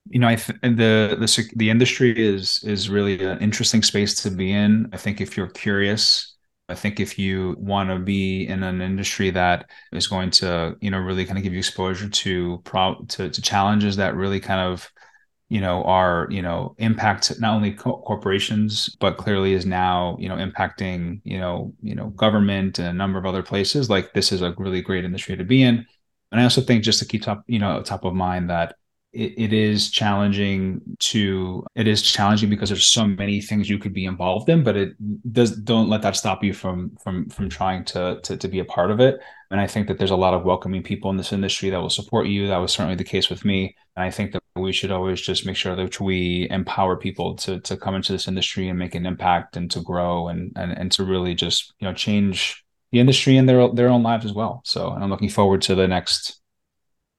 You 0.09 0.21
know, 0.21 0.29
I 0.29 0.37
th- 0.37 0.61
the 0.61 1.17
the 1.19 1.51
the 1.57 1.71
industry 1.71 2.13
is 2.17 2.63
is 2.65 2.91
really 2.91 3.23
an 3.25 3.39
interesting 3.39 3.83
space 3.83 4.23
to 4.23 4.31
be 4.31 4.53
in. 4.53 4.89
I 4.93 4.97
think 4.97 5.21
if 5.21 5.37
you're 5.37 5.49
curious. 5.49 6.33
I 6.69 6.75
think 6.75 6.99
if 6.99 7.17
you 7.17 7.55
want 7.61 7.91
to 7.91 8.01
be 8.01 8.49
in 8.49 8.65
an 8.65 8.81
industry 8.81 9.31
that 9.31 9.71
is 9.93 10.09
going 10.09 10.33
to, 10.33 10.77
you 10.81 10.91
know, 10.91 10.99
really 10.99 11.25
kind 11.25 11.39
of 11.39 11.45
give 11.45 11.53
you 11.53 11.61
exposure 11.61 12.09
to 12.09 12.61
pro 12.65 12.97
to, 13.09 13.31
to 13.31 13.43
challenges 13.43 13.95
that 13.97 14.17
really 14.17 14.41
kind 14.41 14.61
of 14.61 14.91
you 15.49 15.61
know 15.61 15.83
are 15.85 16.27
you 16.31 16.43
know 16.43 16.75
impact 16.79 17.33
not 17.41 17.55
only 17.55 17.73
co- 17.73 18.03
corporations 18.07 18.97
but 19.01 19.17
clearly 19.17 19.53
is 19.53 19.65
now 19.65 20.17
you 20.19 20.29
know 20.29 20.37
impacting 20.37 21.21
you 21.25 21.39
know 21.39 21.73
you 21.83 21.95
know 21.95 22.09
government 22.11 22.79
and 22.79 22.89
a 22.89 22.93
number 22.93 23.19
of 23.19 23.27
other 23.27 23.43
places. 23.43 23.89
Like 23.91 24.13
this 24.13 24.33
is 24.33 24.43
a 24.43 24.55
really 24.59 24.83
great 24.83 25.05
industry 25.05 25.37
to 25.37 25.45
be 25.45 25.63
in. 25.63 25.87
And 26.33 26.41
i 26.41 26.45
also 26.45 26.61
think 26.61 26.83
just 26.85 26.99
to 26.99 27.05
keep 27.07 27.23
top 27.23 27.45
you 27.47 27.59
know 27.59 27.83
top 27.83 28.05
of 28.05 28.15
mind 28.15 28.51
that 28.51 28.77
it, 29.17 29.35
it 29.39 29.53
is 29.55 29.91
challenging 29.91 30.83
to 30.99 31.65
it 31.75 31.89
is 31.89 32.03
challenging 32.03 32.51
because 32.51 32.69
there's 32.69 32.87
so 32.87 33.07
many 33.07 33.41
things 33.41 33.69
you 33.69 33.79
could 33.79 33.95
be 33.95 34.05
involved 34.05 34.49
in 34.51 34.63
but 34.63 34.77
it 34.77 34.95
does 35.33 35.57
don't 35.57 35.89
let 35.89 36.03
that 36.03 36.17
stop 36.17 36.45
you 36.45 36.53
from 36.53 36.95
from 37.03 37.29
from 37.31 37.49
trying 37.49 37.83
to 37.85 38.21
to, 38.23 38.37
to 38.37 38.49
be 38.49 38.59
a 38.59 38.65
part 38.65 38.91
of 38.91 39.01
it. 39.01 39.19
And 39.51 39.61
i 39.61 39.67
think 39.67 39.89
that 39.89 39.99
there's 39.99 40.11
a 40.11 40.17
lot 40.17 40.35
of 40.35 40.45
welcoming 40.45 40.83
people 40.83 41.11
in 41.11 41.17
this 41.17 41.33
industry 41.33 41.71
that 41.71 41.81
will 41.81 41.91
support 41.91 42.27
you. 42.27 42.47
That 42.47 42.59
was 42.59 42.73
certainly 42.73 42.97
the 42.97 43.05
case 43.05 43.31
with 43.31 43.45
me. 43.45 43.75
And 43.97 44.05
i 44.05 44.11
think 44.11 44.33
that 44.33 44.43
we 44.55 44.73
should 44.73 44.91
always 44.91 45.21
just 45.21 45.47
make 45.47 45.57
sure 45.57 45.75
that 45.77 45.99
we 46.01 46.49
empower 46.51 46.97
people 46.97 47.37
to 47.37 47.61
to 47.61 47.77
come 47.77 47.95
into 47.95 48.13
this 48.13 48.29
industry 48.29 48.69
and 48.69 48.79
make 48.79 48.95
an 48.95 49.07
impact 49.07 49.57
and 49.57 49.71
to 49.71 49.81
grow 49.81 50.29
and 50.29 50.53
and, 50.57 50.73
and 50.73 50.93
to 50.93 51.05
really 51.05 51.35
just 51.35 51.73
you 51.79 51.89
know 51.89 51.95
change 51.95 52.65
the 52.93 53.01
industry 53.01 53.39
and 53.39 53.49
their 53.49 53.67
their 53.73 53.89
own 53.89 54.03
lives 54.03 54.27
as 54.27 54.35
well. 54.35 54.61
So 54.65 54.93
and 54.93 55.03
i'm 55.03 55.11
looking 55.11 55.31
forward 55.31 55.63
to 55.63 55.75
the 55.75 55.89
next 55.89 56.41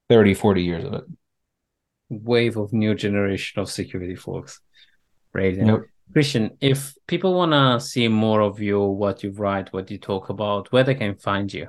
30 0.09 0.35
40 0.35 0.63
years 0.63 0.85
of 0.85 0.93
it 0.93 1.03
wave 2.09 2.57
of 2.57 2.73
new 2.73 2.95
generation 2.95 3.59
of 3.61 3.69
security 3.69 4.15
folks. 4.15 4.59
Brilliant. 5.31 5.67
Yep. 5.67 5.81
Christian, 6.13 6.57
if 6.61 6.93
people 7.07 7.33
want 7.33 7.51
to 7.51 7.85
see 7.85 8.07
more 8.07 8.41
of 8.41 8.61
you, 8.61 8.79
what 8.81 9.23
you 9.23 9.31
write, 9.31 9.73
what 9.73 9.91
you 9.91 9.97
talk 9.97 10.29
about, 10.29 10.71
where 10.71 10.83
they 10.83 10.95
can 10.95 11.15
find 11.15 11.53
you? 11.53 11.67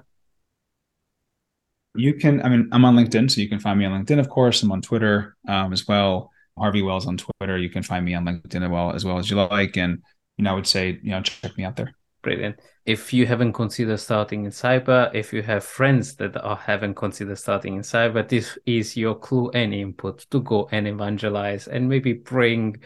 You 1.96 2.14
can, 2.14 2.40
I 2.42 2.48
mean, 2.48 2.68
I'm 2.70 2.84
on 2.84 2.94
LinkedIn, 2.94 3.30
so 3.30 3.40
you 3.40 3.48
can 3.48 3.58
find 3.58 3.78
me 3.78 3.84
on 3.84 4.04
LinkedIn, 4.04 4.20
of 4.20 4.28
course. 4.28 4.62
I'm 4.62 4.70
on 4.70 4.80
Twitter 4.80 5.36
um, 5.48 5.72
as 5.72 5.88
well. 5.88 6.30
Harvey 6.56 6.82
Wells 6.82 7.06
on 7.06 7.16
Twitter. 7.16 7.58
You 7.58 7.70
can 7.70 7.82
find 7.82 8.04
me 8.04 8.14
on 8.14 8.24
LinkedIn 8.24 8.62
as 8.62 8.70
well 8.70 8.92
as 8.92 9.04
well 9.04 9.18
as 9.18 9.30
you 9.30 9.36
like. 9.36 9.76
And, 9.76 10.02
you 10.36 10.44
know, 10.44 10.52
I 10.52 10.54
would 10.54 10.66
say, 10.66 11.00
you 11.02 11.10
know, 11.10 11.22
check 11.22 11.56
me 11.56 11.64
out 11.64 11.76
there. 11.76 11.94
Brilliant. 12.22 12.60
If 12.84 13.12
you 13.12 13.26
haven't 13.26 13.52
considered 13.52 13.98
starting 13.98 14.44
in 14.44 14.50
cyber, 14.50 15.14
if 15.14 15.32
you 15.32 15.42
have 15.42 15.62
friends 15.62 16.16
that 16.16 16.36
are 16.36 16.56
haven't 16.56 16.94
considered 16.94 17.38
starting 17.38 17.76
in 17.76 17.82
cyber, 17.82 18.28
this 18.28 18.58
is 18.66 18.96
your 18.96 19.14
clue 19.14 19.50
and 19.50 19.72
input 19.72 20.26
to 20.30 20.40
go 20.40 20.68
and 20.72 20.88
evangelize 20.88 21.68
and 21.68 21.88
maybe 21.88 22.14
bring 22.14 22.80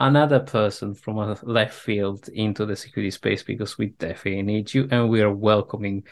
another 0.00 0.40
person 0.40 0.94
from 0.94 1.18
a 1.18 1.38
left 1.42 1.74
field 1.74 2.28
into 2.28 2.66
the 2.66 2.76
security 2.76 3.10
space 3.10 3.42
because 3.42 3.78
we 3.78 3.86
definitely 3.86 4.42
need 4.42 4.72
you 4.72 4.88
and 4.90 5.08
we 5.08 5.22
are 5.22 5.32
welcoming 5.32 6.04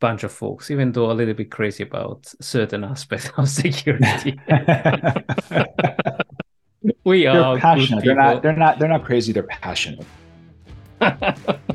bunch 0.00 0.24
of 0.24 0.32
folks, 0.32 0.70
even 0.70 0.92
though 0.92 1.10
a 1.10 1.14
little 1.14 1.32
bit 1.32 1.50
crazy 1.50 1.82
about 1.82 2.26
certain 2.40 2.84
aspects 2.84 3.30
of 3.38 3.48
security. 3.64 4.38
we 7.04 7.22
they're 7.22 7.40
are 7.40 7.58
passionate. 7.58 8.04
They're 8.04 8.14
not. 8.14 8.42
They're 8.42 8.56
not. 8.56 8.78
They're 8.78 8.88
not 8.88 9.04
crazy. 9.04 9.32
They're 9.32 9.44
passionate. 9.44 10.04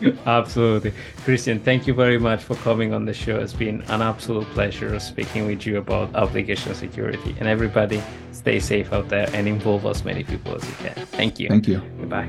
Absolutely. 0.26 0.92
Christian, 1.24 1.60
thank 1.60 1.86
you 1.86 1.94
very 1.94 2.18
much 2.18 2.42
for 2.42 2.54
coming 2.56 2.92
on 2.92 3.04
the 3.04 3.14
show. 3.14 3.38
It's 3.38 3.52
been 3.52 3.82
an 3.88 4.02
absolute 4.02 4.46
pleasure 4.48 4.98
speaking 5.00 5.46
with 5.46 5.66
you 5.66 5.78
about 5.78 6.14
application 6.14 6.74
security. 6.74 7.34
And 7.38 7.48
everybody, 7.48 8.02
stay 8.32 8.60
safe 8.60 8.92
out 8.92 9.08
there 9.08 9.28
and 9.32 9.48
involve 9.48 9.86
as 9.86 10.04
many 10.04 10.24
people 10.24 10.54
as 10.54 10.64
you 10.68 10.74
can. 10.74 11.06
Thank 11.06 11.38
you. 11.40 11.48
Thank 11.48 11.68
you. 11.68 11.80
Goodbye. 11.98 12.28